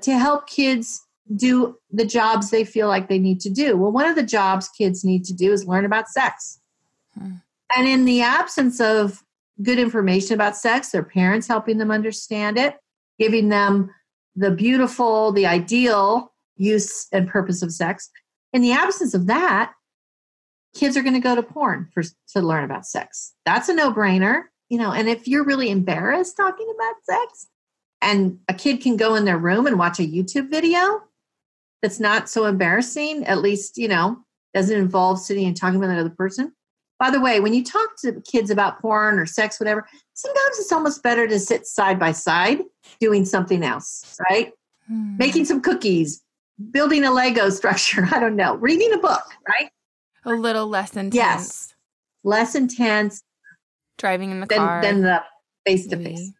[0.02, 3.76] to help kids do the jobs they feel like they need to do.
[3.76, 6.60] Well, one of the jobs kids need to do is learn about sex.
[7.18, 7.38] Hmm.
[7.74, 9.22] And in the absence of
[9.62, 12.76] good information about sex, their parents helping them understand it,
[13.18, 13.90] giving them
[14.36, 18.10] the beautiful, the ideal use and purpose of sex.
[18.52, 19.72] In the absence of that,
[20.74, 23.34] kids are going to go to porn for to learn about sex.
[23.46, 27.46] That's a no-brainer, you know, and if you're really embarrassed talking about sex,
[28.02, 31.02] and a kid can go in their room and watch a YouTube video
[31.80, 34.18] that's not so embarrassing, at least, you know,
[34.54, 36.52] doesn't involve sitting and talking with another person.
[36.98, 40.72] By the way, when you talk to kids about porn or sex, whatever, sometimes it's
[40.72, 42.60] almost better to sit side by side
[43.00, 44.52] doing something else, right?
[44.88, 45.16] Hmm.
[45.18, 46.22] Making some cookies,
[46.70, 49.70] building a Lego structure, I don't know, reading a book, right?
[50.24, 51.14] A little less intense.
[51.14, 51.74] Yes.
[52.24, 53.22] Less intense.
[53.98, 54.82] Driving in the than, car.
[54.82, 55.22] Than the
[55.66, 56.32] face to face.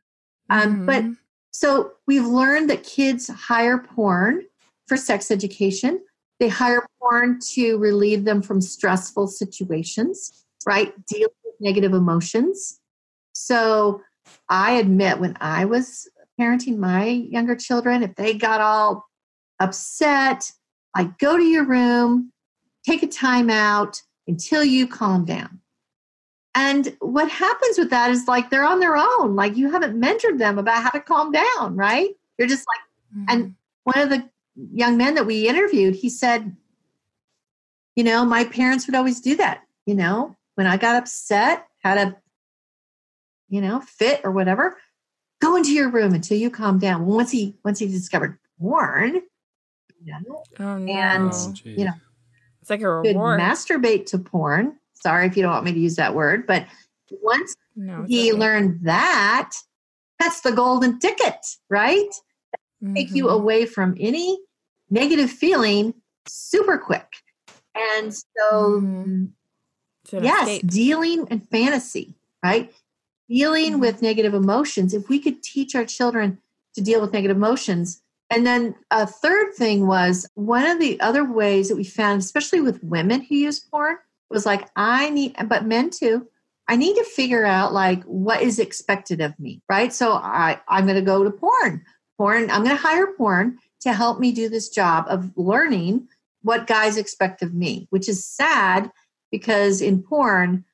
[0.48, 1.04] But
[1.50, 4.42] so we've learned that kids hire porn
[4.86, 6.00] for sex education.
[6.38, 10.92] They hire porn to relieve them from stressful situations, right?
[11.06, 12.80] Deal with negative emotions.
[13.32, 14.02] So
[14.48, 16.08] I admit when I was
[16.38, 19.06] parenting my younger children, if they got all
[19.60, 20.50] upset,
[20.94, 22.32] I go to your room,
[22.84, 25.60] take a time out until you calm down.
[26.54, 29.36] And what happens with that is like they're on their own.
[29.36, 32.10] Like you haven't mentored them about how to calm down, right?
[32.38, 32.80] You're just like,
[33.14, 33.24] mm-hmm.
[33.28, 33.54] and
[33.84, 34.28] one of the
[34.72, 36.56] young men that we interviewed, he said,
[37.94, 39.62] you know, my parents would always do that.
[39.84, 42.16] You know, when I got upset, had a,
[43.48, 44.76] you know, fit or whatever,
[45.40, 47.06] go into your room until you calm down.
[47.06, 49.22] Once he once he discovered porn,
[50.02, 50.92] you know, oh, no.
[50.92, 51.94] and oh, you know,
[52.60, 53.40] it's like a reward.
[53.40, 56.66] masturbate to porn Sorry if you don't want me to use that word, but
[57.22, 58.38] once no, he okay.
[58.38, 59.52] learned that,
[60.18, 61.36] that's the golden ticket,
[61.68, 62.08] right?
[62.82, 62.94] Mm-hmm.
[62.94, 63.34] Take you mm-hmm.
[63.34, 64.38] away from any
[64.90, 65.94] negative feeling
[66.26, 67.06] super quick.
[67.74, 69.26] And so, mm-hmm.
[70.12, 70.66] Yes, escape.
[70.66, 72.72] dealing and fantasy, right?
[73.28, 73.80] Dealing mm-hmm.
[73.80, 74.94] with negative emotions.
[74.94, 76.38] If we could teach our children
[76.74, 81.24] to deal with negative emotions, and then a third thing was one of the other
[81.24, 83.96] ways that we found, especially with women who use porn,
[84.30, 86.26] was like, I need, but men too,
[86.68, 89.92] I need to figure out like what is expected of me, right?
[89.92, 91.84] So I, I'm going to go to porn.
[92.18, 96.08] Porn, I'm going to hire porn to help me do this job of learning
[96.42, 98.90] what guys expect of me, which is sad
[99.30, 100.64] because in porn,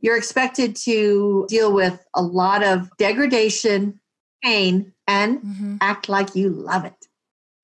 [0.00, 4.00] you're expected to deal with a lot of degradation,
[4.42, 5.76] pain, and mm-hmm.
[5.80, 7.06] act like you love it.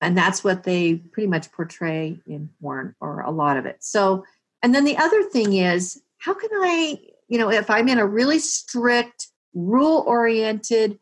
[0.01, 3.77] And that's what they pretty much portray in porn or a lot of it.
[3.81, 4.23] So
[4.61, 8.05] and then the other thing is, how can I, you know, if I'm in a
[8.05, 10.99] really strict, rule oriented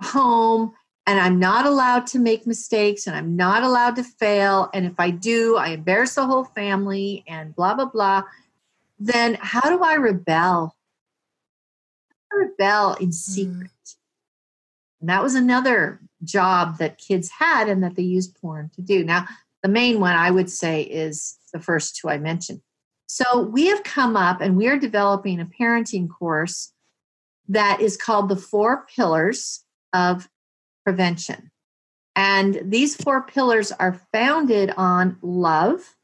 [0.00, 0.72] home
[1.06, 4.68] and I'm not allowed to make mistakes and I'm not allowed to fail.
[4.74, 8.22] And if I do, I embarrass the whole family and blah, blah, blah.
[8.98, 10.76] Then how do I rebel?
[12.32, 13.14] I rebel in mm.
[13.14, 13.70] secret.
[13.70, 13.96] Mm.
[15.00, 19.04] And that was another job that kids had and that they used porn to do.
[19.04, 19.26] Now,
[19.62, 22.60] the main one I would say is the first two I mentioned.
[23.06, 26.72] So we have come up and we are developing a parenting course
[27.48, 30.28] that is called the Four Pillars of
[30.84, 31.50] Prevention.
[32.14, 35.96] And these four pillars are founded on love,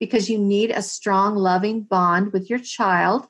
[0.00, 3.28] because you need a strong, loving bond with your child.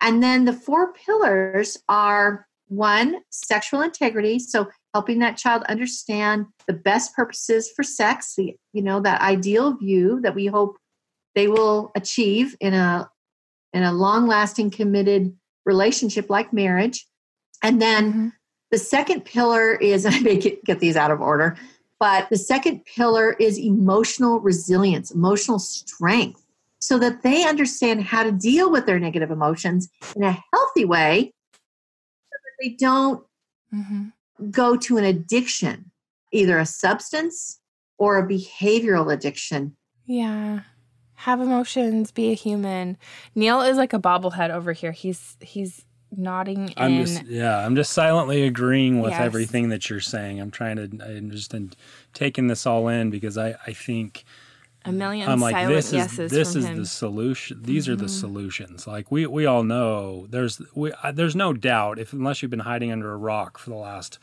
[0.00, 4.38] And then the four pillars are one, sexual integrity.
[4.38, 9.76] So helping that child understand the best purposes for sex, the you know, that ideal
[9.76, 10.76] view that we hope
[11.34, 13.10] they will achieve in a
[13.72, 17.06] in a long-lasting committed relationship like marriage.
[17.62, 18.28] And then mm-hmm.
[18.70, 21.56] the second pillar is I may get, get these out of order,
[21.98, 26.44] but the second pillar is emotional resilience, emotional strength,
[26.78, 31.32] so that they understand how to deal with their negative emotions in a healthy way
[31.52, 33.24] so that they don't
[33.72, 34.08] mm-hmm
[34.50, 35.90] go to an addiction,
[36.32, 37.60] either a substance
[37.98, 39.76] or a behavioral addiction.
[40.06, 40.60] Yeah.
[41.14, 42.98] Have emotions, be a human.
[43.34, 44.92] Neil is like a bobblehead over here.
[44.92, 45.84] He's he's
[46.16, 47.06] nodding I'm in.
[47.06, 49.20] just yeah, I'm just silently agreeing with yes.
[49.20, 50.40] everything that you're saying.
[50.40, 51.54] I'm trying to I'm just
[52.12, 54.24] taking this all in because I I think
[54.86, 56.76] a million I'm like this is this is him.
[56.76, 57.62] the solution.
[57.62, 57.92] These mm-hmm.
[57.92, 58.20] are the mm-hmm.
[58.20, 58.86] solutions.
[58.86, 62.60] Like we we all know there's we uh, there's no doubt if unless you've been
[62.60, 64.18] hiding under a rock for the last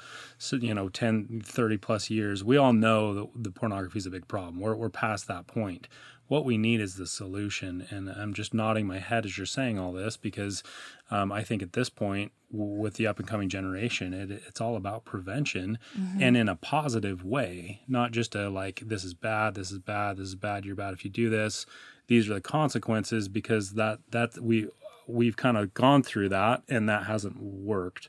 [0.51, 4.27] you know 10 30 plus years, we all know that the pornography is a big
[4.27, 4.59] problem.
[4.59, 5.87] We're we're past that point
[6.31, 7.85] what we need is the solution.
[7.89, 10.63] And I'm just nodding my head as you're saying all this because
[11.09, 14.77] um, I think at this point, with the up and coming generation, it, it's all
[14.77, 16.23] about prevention mm-hmm.
[16.23, 20.15] and in a positive way, not just a like, this is bad, this is bad,
[20.15, 21.65] this is bad, you're bad if you do this.
[22.07, 24.69] These are the consequences because that, that we,
[25.09, 28.07] we've kind of gone through that and that hasn't worked.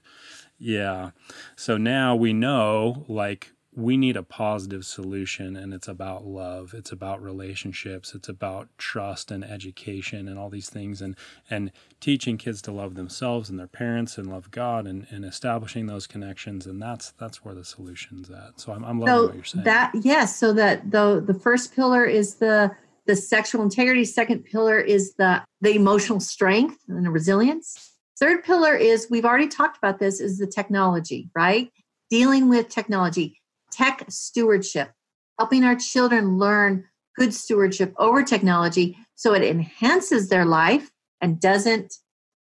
[0.61, 1.11] Yeah.
[1.57, 6.93] So now we know like we need a positive solution and it's about love it's
[6.93, 11.17] about relationships it's about trust and education and all these things and
[11.49, 15.87] and teaching kids to love themselves and their parents and love god and, and establishing
[15.87, 18.61] those connections and that's that's where the solution's at.
[18.61, 19.65] So i'm, I'm loving so what you're saying.
[19.65, 22.71] that yes so that the the first pillar is the
[23.07, 27.91] the sexual integrity second pillar is the the emotional strength and the resilience.
[28.19, 31.69] Third pillar is we've already talked about this is the technology right?
[32.11, 33.42] Dealing with technology
[33.73, 34.93] tech stewardship,
[35.39, 36.85] helping our children learn
[37.17, 41.95] good stewardship over technology so it enhances their life and doesn't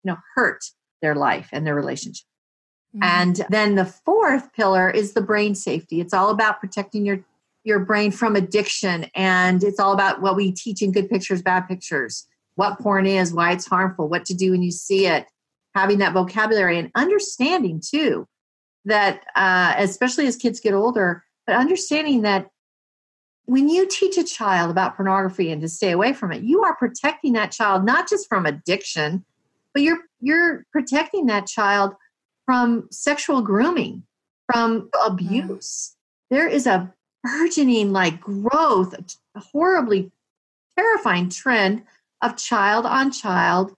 [0.04, 0.64] you know hurt
[1.02, 2.26] their life and their relationship.
[2.94, 3.02] Mm-hmm.
[3.02, 6.00] And then the fourth pillar is the brain safety.
[6.00, 7.24] It's all about protecting your
[7.64, 11.68] your brain from addiction and it's all about what we teach in good pictures bad
[11.68, 15.26] pictures what porn is why it's harmful what to do when you see it
[15.74, 18.26] having that vocabulary and understanding too
[18.84, 22.48] that uh, especially as kids get older but understanding that
[23.44, 26.76] when you teach a child about pornography and to stay away from it you are
[26.76, 29.24] protecting that child not just from addiction
[29.74, 31.94] but you're you're protecting that child
[32.46, 34.02] from sexual grooming
[34.50, 36.34] from abuse mm.
[36.34, 38.94] there is a burgeoning like growth
[39.34, 40.10] a horribly
[40.78, 41.82] terrifying trend
[42.22, 43.74] of child on child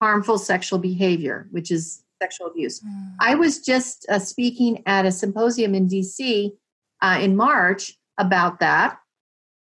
[0.00, 2.80] harmful sexual behavior which is sexual abuse.
[2.80, 3.14] Mm.
[3.20, 6.52] I was just uh, speaking at a symposium in DC
[7.00, 8.98] uh, in March about that.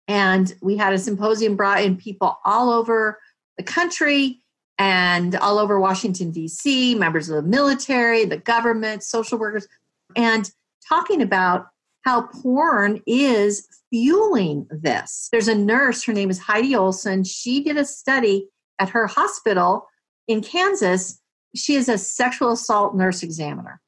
[0.08, 3.18] And we had a symposium brought in people all over
[3.56, 4.40] the country
[4.78, 9.68] and all over Washington, D.C., members of the military, the government, social workers,
[10.16, 10.50] and
[10.88, 11.66] talking about
[12.04, 15.28] how porn is fueling this.
[15.30, 17.22] There's a nurse, her name is Heidi Olson.
[17.22, 18.48] She did a study
[18.80, 19.86] at her hospital
[20.26, 21.21] in Kansas
[21.54, 23.80] she is a sexual assault nurse examiner.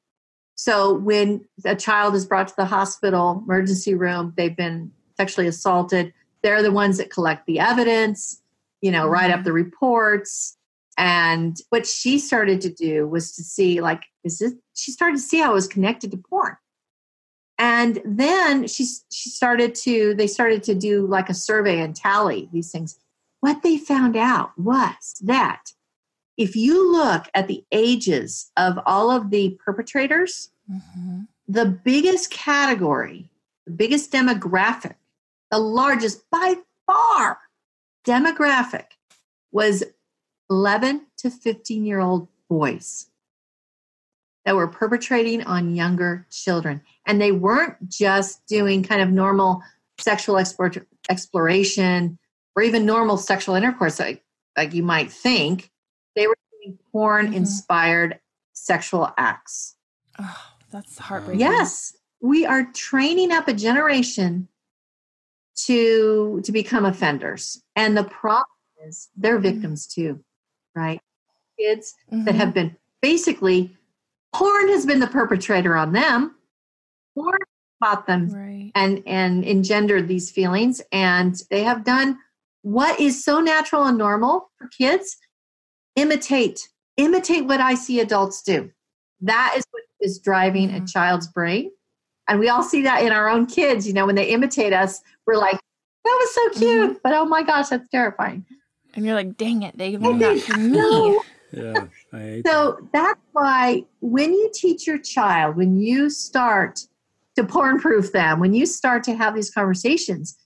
[0.55, 6.13] So when a child is brought to the hospital emergency room, they've been sexually assaulted.
[6.43, 8.41] They're the ones that collect the evidence,
[8.81, 9.45] you know, write up mm-hmm.
[9.45, 10.57] the reports.
[10.97, 14.53] And what she started to do was to see, like, is this?
[14.75, 16.55] She started to see how it was connected to porn.
[17.57, 22.49] And then she she started to they started to do like a survey and tally
[22.51, 22.97] these things.
[23.39, 25.71] What they found out was that
[26.37, 31.21] if you look at the ages of all of the perpetrators, mm-hmm.
[31.47, 33.29] the biggest category,
[33.65, 34.95] the biggest demographic,
[35.51, 36.55] the largest by
[36.85, 37.39] far
[38.05, 38.85] demographic
[39.51, 39.83] was
[40.49, 43.07] 11 to 15 year old boys
[44.45, 46.81] that were perpetrating on younger children.
[47.07, 49.63] And they weren't just doing kind of normal
[49.99, 50.37] sexual
[51.09, 52.19] exploration
[52.55, 54.23] or even normal sexual intercourse, like,
[54.55, 55.71] like you might think.
[56.15, 58.19] They were doing porn inspired mm-hmm.
[58.53, 59.75] sexual acts.
[60.19, 61.41] Oh, that's heartbreaking.
[61.41, 61.95] Yes.
[62.21, 64.47] We are training up a generation
[65.65, 67.61] to to become offenders.
[67.75, 68.45] And the problem
[68.87, 69.53] is they're mm-hmm.
[69.53, 70.23] victims too,
[70.75, 70.99] right?
[71.59, 72.25] Kids mm-hmm.
[72.25, 73.75] that have been basically
[74.33, 76.35] porn has been the perpetrator on them.
[77.13, 77.37] Porn
[77.83, 78.71] taught them right.
[78.75, 82.17] and and engendered these feelings and they have done
[82.61, 85.17] what is so natural and normal for kids
[85.95, 86.69] imitate.
[86.97, 88.71] Imitate what i see adults do.
[89.21, 90.83] That is what is driving mm-hmm.
[90.83, 91.71] a child's brain.
[92.27, 95.01] And we all see that in our own kids you know when they imitate us
[95.25, 95.59] we're like
[96.03, 96.89] that was so cute.
[96.89, 96.97] Mm-hmm.
[97.03, 98.45] but oh my gosh that's terrifying.
[98.93, 101.19] And you're like dang it they learned that from me.
[101.51, 102.89] yeah so that.
[102.91, 106.81] that's why when you teach your child when you start
[107.35, 110.37] to porn proof them when you start to have these conversations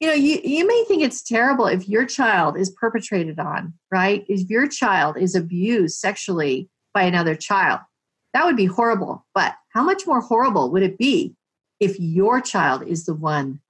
[0.00, 4.24] you know you, you may think it's terrible if your child is perpetrated on right
[4.28, 7.80] if your child is abused sexually by another child
[8.34, 11.34] that would be horrible but how much more horrible would it be
[11.78, 13.60] if your child is the one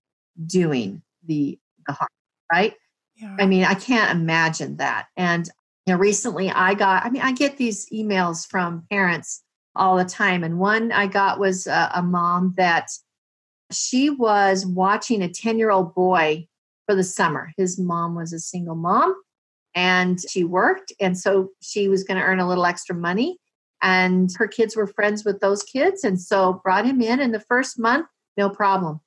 [0.47, 2.09] doing the, the harm
[2.53, 2.75] right
[3.17, 3.37] yeah.
[3.39, 5.49] i mean i can't imagine that and
[5.87, 9.43] you know recently i got i mean i get these emails from parents
[9.77, 10.45] all the time.
[10.45, 12.89] And one I got was a, a mom that
[13.73, 16.47] she was watching a 10 year old boy
[16.87, 17.53] for the summer.
[17.57, 19.15] His mom was a single mom
[19.75, 20.93] and she worked.
[21.01, 23.39] And so she was going to earn a little extra money.
[23.83, 26.05] And her kids were friends with those kids.
[26.05, 27.21] And so brought him in.
[27.21, 28.07] In the first month,
[28.37, 29.01] no problem.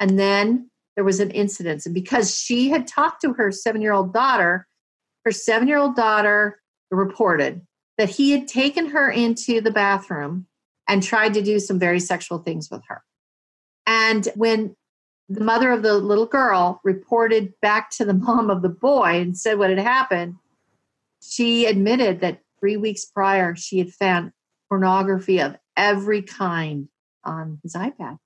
[0.00, 1.84] And then there was an incident.
[1.84, 4.66] And because she had talked to her seven year old daughter,
[5.24, 6.60] her seven year old daughter
[6.90, 7.62] reported
[7.98, 10.46] that he had taken her into the bathroom
[10.88, 13.02] and tried to do some very sexual things with her.
[13.86, 14.76] And when
[15.28, 19.36] the mother of the little girl reported back to the mom of the boy and
[19.36, 20.36] said what had happened,
[21.22, 24.32] she admitted that three weeks prior she had found
[24.68, 26.88] pornography of every kind
[27.24, 28.18] on his iPad.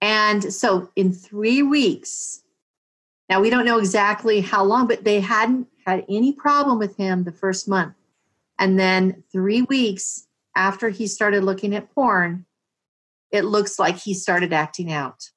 [0.00, 2.42] And so in three weeks,
[3.28, 7.24] now we don't know exactly how long, but they hadn't had any problem with him
[7.24, 7.94] the first month.
[8.58, 12.44] And then three weeks after he started looking at porn,
[13.30, 15.30] it looks like he started acting out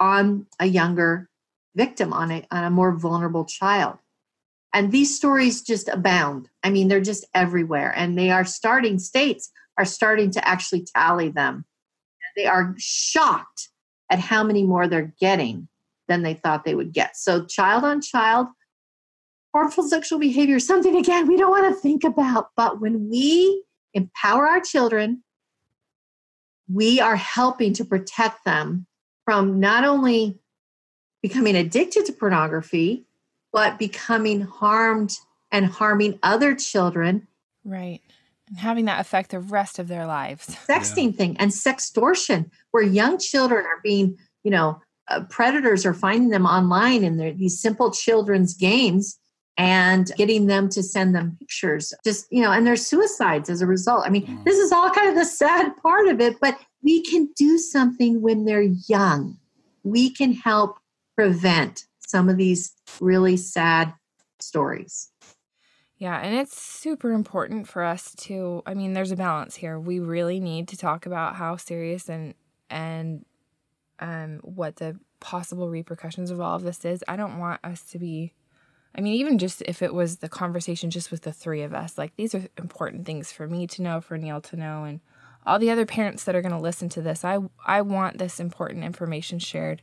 [0.00, 1.28] on a younger
[1.74, 3.98] victim, on a, on a more vulnerable child.
[4.72, 6.48] And these stories just abound.
[6.62, 7.92] I mean, they're just everywhere.
[7.96, 11.64] And they are starting, states are starting to actually tally them.
[12.36, 13.68] They are shocked
[14.10, 15.68] at how many more they're getting
[16.08, 17.16] than they thought they would get.
[17.16, 18.48] So, child on child,
[19.54, 22.48] harmful sexual behavior, something again, we don't want to think about.
[22.56, 23.64] But when we
[23.94, 25.22] empower our children,
[26.72, 28.86] we are helping to protect them
[29.24, 30.38] from not only
[31.22, 33.06] becoming addicted to pornography,
[33.52, 35.16] but becoming harmed
[35.50, 37.26] and harming other children.
[37.64, 38.00] Right.
[38.48, 40.46] And having that affect the rest of their lives.
[40.68, 41.16] Sexting yeah.
[41.16, 46.46] thing and sextortion, where young children are being, you know, uh, predators are finding them
[46.46, 49.18] online in their, these simple children's games
[49.56, 53.66] and getting them to send them pictures just you know and there's suicides as a
[53.66, 54.44] result i mean mm.
[54.44, 58.20] this is all kind of the sad part of it but we can do something
[58.20, 59.36] when they're young
[59.84, 60.78] we can help
[61.16, 63.94] prevent some of these really sad
[64.40, 65.12] stories
[65.96, 69.78] yeah, and it's super important for us to I mean there's a balance here.
[69.78, 72.34] We really need to talk about how serious and
[72.68, 73.24] and
[74.00, 77.04] um what the possible repercussions of all of this is.
[77.08, 78.34] I don't want us to be
[78.94, 81.98] I mean, even just if it was the conversation just with the three of us,
[81.98, 85.00] like these are important things for me to know, for Neil to know, and
[85.46, 87.24] all the other parents that are going to listen to this.
[87.24, 89.82] I I want this important information shared.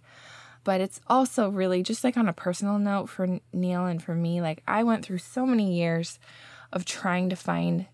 [0.64, 4.42] But it's also really just like on a personal note for Neil and for me,
[4.42, 6.20] like I went through so many years
[6.72, 7.88] of trying to find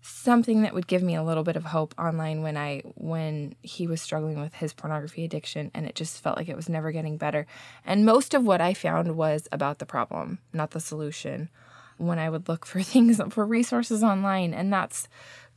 [0.00, 3.86] something that would give me a little bit of hope online when I when he
[3.86, 7.16] was struggling with his pornography addiction and it just felt like it was never getting
[7.16, 7.46] better.
[7.84, 11.48] And most of what I found was about the problem, not the solution.
[11.96, 15.08] When I would look for things for resources online and that's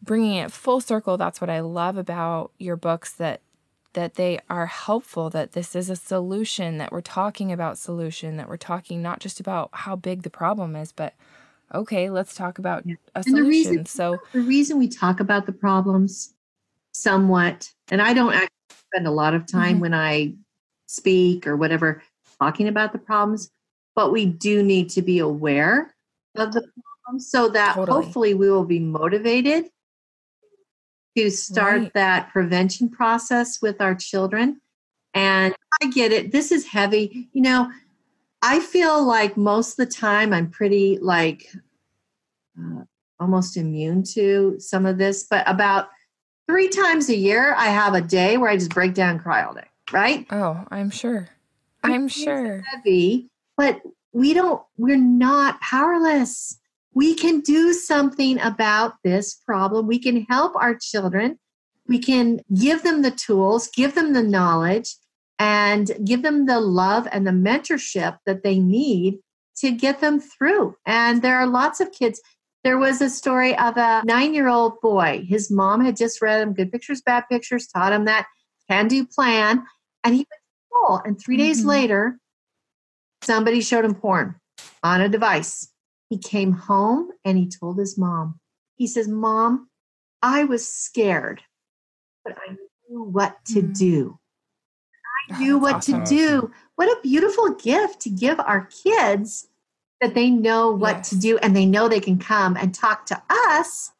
[0.02, 1.18] bringing it full circle.
[1.18, 3.42] That's what I love about your books that
[3.94, 8.48] that they are helpful that this is a solution that we're talking about solution that
[8.48, 11.14] we're talking not just about how big the problem is but
[11.74, 12.96] okay, let's talk about yeah.
[13.16, 13.44] a solution.
[13.44, 16.34] The reason, so the reason we talk about the problems
[16.94, 18.50] somewhat, and I don't actually
[18.92, 19.82] spend a lot of time mm-hmm.
[19.82, 20.34] when I
[20.88, 22.04] speak or whatever
[22.40, 23.50] talking about the problems,
[23.96, 25.94] but we do need to be aware
[26.36, 26.62] of the
[27.04, 28.04] problems so that totally.
[28.04, 29.66] hopefully we will be motivated
[31.18, 31.94] to start right.
[31.94, 34.62] that prevention process with our children.
[35.14, 36.32] And I get it.
[36.32, 37.30] This is heavy.
[37.34, 37.72] You know,
[38.42, 41.48] I feel like most of the time I'm pretty like
[42.60, 42.84] uh,
[43.20, 45.90] almost immune to some of this, but about
[46.48, 49.44] three times a year, I have a day where I just break down and cry
[49.44, 50.26] all day, right?
[50.32, 51.30] Oh, I'm sure.
[51.84, 52.64] I'm sure.
[52.72, 53.82] Heavy, but
[54.12, 56.60] we don't, we're not powerless.
[56.94, 59.88] We can do something about this problem.
[59.88, 61.40] We can help our children.
[61.88, 64.96] We can give them the tools, give them the knowledge,
[65.42, 69.18] and give them the love and the mentorship that they need
[69.58, 70.76] to get them through.
[70.86, 72.22] And there are lots of kids.
[72.64, 75.26] There was a story of a nine year old boy.
[75.28, 78.28] His mom had just read him Good Pictures, Bad Pictures, taught him that
[78.70, 79.66] can do plan,
[80.04, 81.02] and he went to school.
[81.04, 81.44] And 3 mm-hmm.
[81.44, 82.20] days later,
[83.24, 84.36] somebody showed him porn
[84.84, 85.72] on a device.
[86.12, 88.40] He came home and he told his mom,
[88.76, 89.70] he says, Mom,
[90.22, 91.42] I was scared,
[92.24, 93.72] but I knew what to mm-hmm.
[93.72, 94.20] do.
[95.34, 96.04] I knew oh, what awesome.
[96.04, 96.52] to do.
[96.76, 99.48] What a beautiful gift to give our kids
[100.02, 101.10] that they know what yes.
[101.12, 103.92] to do and they know they can come and talk to us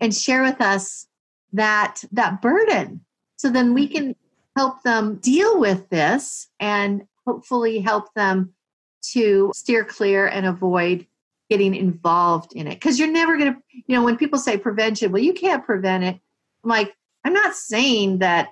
[0.00, 1.06] and share with us
[1.52, 3.04] that that burden
[3.36, 4.16] so then we can
[4.56, 8.54] help them deal with this and hopefully help them
[9.02, 11.06] to steer clear and avoid
[11.50, 15.12] getting involved in it because you're never going to you know when people say prevention
[15.12, 16.18] well you can't prevent it
[16.64, 16.94] i'm like
[17.24, 18.48] i'm not saying that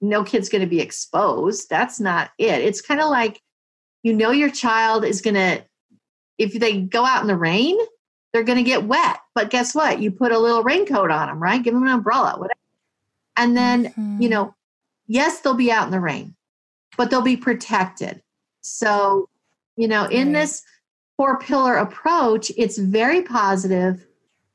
[0.00, 3.40] no kid's going to be exposed that's not it it's kind of like
[4.02, 5.62] you know your child is going to
[6.38, 7.76] if they go out in the rain,
[8.32, 9.18] they're going to get wet.
[9.34, 10.00] But guess what?
[10.00, 11.62] You put a little raincoat on them, right?
[11.62, 12.58] Give them an umbrella, whatever.
[13.36, 14.22] And then, mm-hmm.
[14.22, 14.54] you know,
[15.06, 16.34] yes, they'll be out in the rain,
[16.96, 18.22] but they'll be protected.
[18.62, 19.28] So,
[19.76, 20.40] you know, in right.
[20.40, 20.62] this
[21.16, 24.06] four pillar approach, it's very positive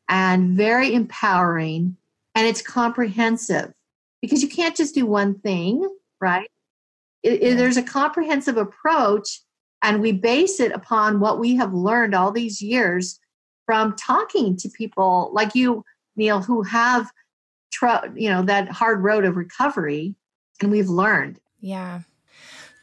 [0.10, 1.96] and very empowering
[2.36, 3.74] and it's comprehensive
[4.22, 5.88] because you can't just do one thing,
[6.20, 6.50] right?
[7.24, 9.42] It, it, there's a comprehensive approach
[9.82, 13.20] and we base it upon what we have learned all these years
[13.66, 15.84] from talking to people like you
[16.16, 17.12] neil who have
[17.72, 20.16] tr- you know that hard road of recovery
[20.62, 21.40] and we've learned.
[21.60, 22.02] Yeah.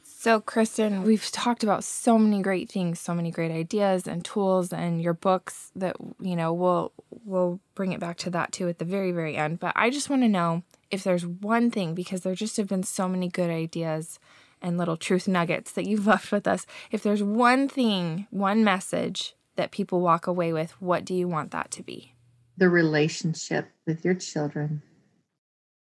[0.03, 4.73] So kristen we've talked about so many great things so many great ideas and tools
[4.73, 6.93] and your books that you know we'll
[7.25, 9.61] we'll bring it back to that too at the very very end.
[9.61, 12.83] But i just want to know if there's one thing because there just have been
[12.83, 14.19] so many good ideas
[14.61, 16.67] and little truth nuggets that you've left with us.
[16.91, 21.51] If there's one thing, one message that people walk away with, what do you want
[21.51, 22.15] that to be?
[22.57, 24.83] The relationship with your children,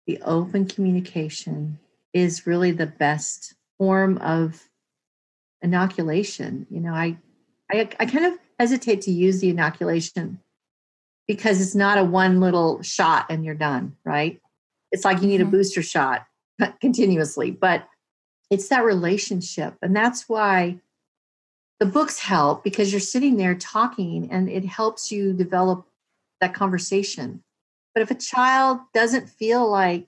[0.07, 1.79] the open communication
[2.13, 4.63] is really the best form of
[5.61, 6.65] inoculation.
[6.69, 7.17] You know, I,
[7.71, 10.39] I, I kind of hesitate to use the inoculation
[11.27, 14.39] because it's not a one little shot and you're done, right?
[14.95, 15.49] It's like you need mm-hmm.
[15.49, 16.25] a booster shot
[16.79, 17.51] continuously.
[17.51, 17.85] But
[18.49, 19.75] it's that relationship.
[19.81, 20.79] And that's why
[21.81, 25.85] the books help because you're sitting there talking and it helps you develop
[26.39, 27.43] that conversation.
[27.93, 30.07] But if a child doesn't feel like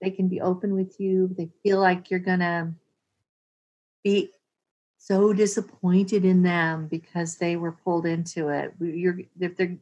[0.00, 2.68] they can be open with you, they feel like you're going to
[4.04, 4.30] be
[4.98, 8.72] so disappointed in them because they were pulled into it.
[8.80, 9.76] You're if they're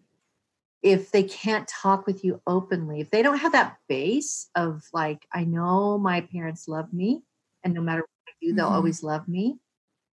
[0.86, 5.26] if they can't talk with you openly, if they don't have that base of like,
[5.34, 7.22] I know my parents love me,
[7.64, 8.74] and no matter what I do, they'll mm-hmm.
[8.76, 9.58] always love me.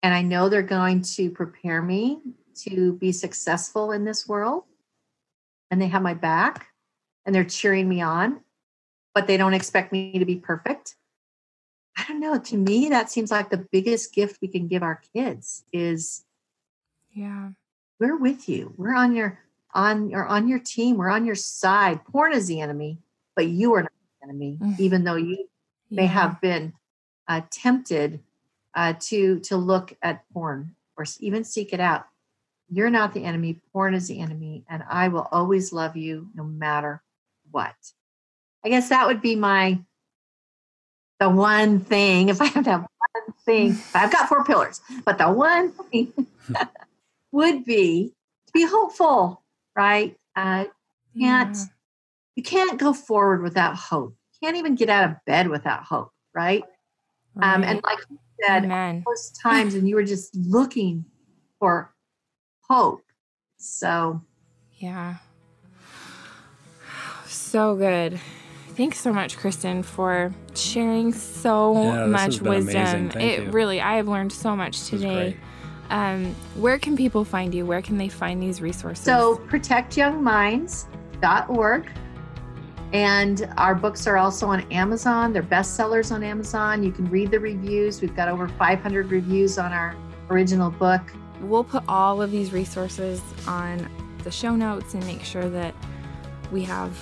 [0.02, 2.20] And I know they're going to prepare me
[2.66, 4.64] to be successful in this world.
[5.70, 6.66] And they have my back
[7.24, 8.40] and they're cheering me on,
[9.14, 10.96] but they don't expect me to be perfect.
[11.96, 12.38] I don't know.
[12.38, 16.24] To me, that seems like the biggest gift we can give our kids is
[17.10, 17.50] yeah.
[17.98, 18.74] We're with you.
[18.76, 19.40] We're on your
[19.74, 20.96] on your on your team.
[20.96, 22.04] We're on your side.
[22.04, 22.98] Porn is the enemy,
[23.36, 24.82] but you are not the enemy, mm-hmm.
[24.82, 25.48] even though you
[25.90, 26.08] may yeah.
[26.08, 26.72] have been
[27.26, 28.20] uh, tempted
[28.74, 32.06] uh, to to look at porn or even seek it out.
[32.70, 33.60] You're not the enemy.
[33.72, 37.02] Porn is the enemy, and I will always love you no matter
[37.50, 37.74] what.
[38.64, 39.78] I guess that would be my
[41.18, 42.28] the one thing.
[42.28, 46.12] If I have to have one thing, I've got four pillars, but the one thing
[47.32, 48.12] would be
[48.46, 49.42] to be hopeful.
[49.78, 50.16] Right?
[50.34, 50.64] Uh,
[51.18, 51.64] can't yeah.
[52.34, 54.16] you can't go forward without hope.
[54.32, 56.10] You can't even get out of bed without hope.
[56.34, 56.64] Right?
[57.34, 57.54] Right.
[57.54, 59.04] Um, and like you said, Amen.
[59.06, 61.04] those times, and you were just looking
[61.60, 61.94] for
[62.68, 63.02] hope.
[63.56, 64.20] So,
[64.78, 65.16] yeah.
[67.26, 68.20] So good.
[68.70, 73.10] Thanks so much, Kristen, for sharing so yeah, much wisdom.
[73.20, 73.50] It you.
[73.50, 75.36] really, I have learned so much today.
[75.90, 77.64] Um, where can people find you?
[77.64, 79.04] Where can they find these resources?
[79.04, 81.90] So, protectyoungminds.org
[82.92, 85.32] And our books are also on Amazon.
[85.32, 86.82] They're bestsellers on Amazon.
[86.82, 88.00] You can read the reviews.
[88.00, 89.96] We've got over 500 reviews on our
[90.30, 91.02] original book.
[91.40, 93.88] We'll put all of these resources on
[94.24, 95.74] the show notes and make sure that
[96.50, 96.96] we have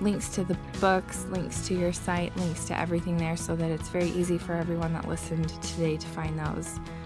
[0.00, 3.88] links to the books, links to your site, links to everything there so that it's
[3.88, 6.78] very easy for everyone that listened today to find those.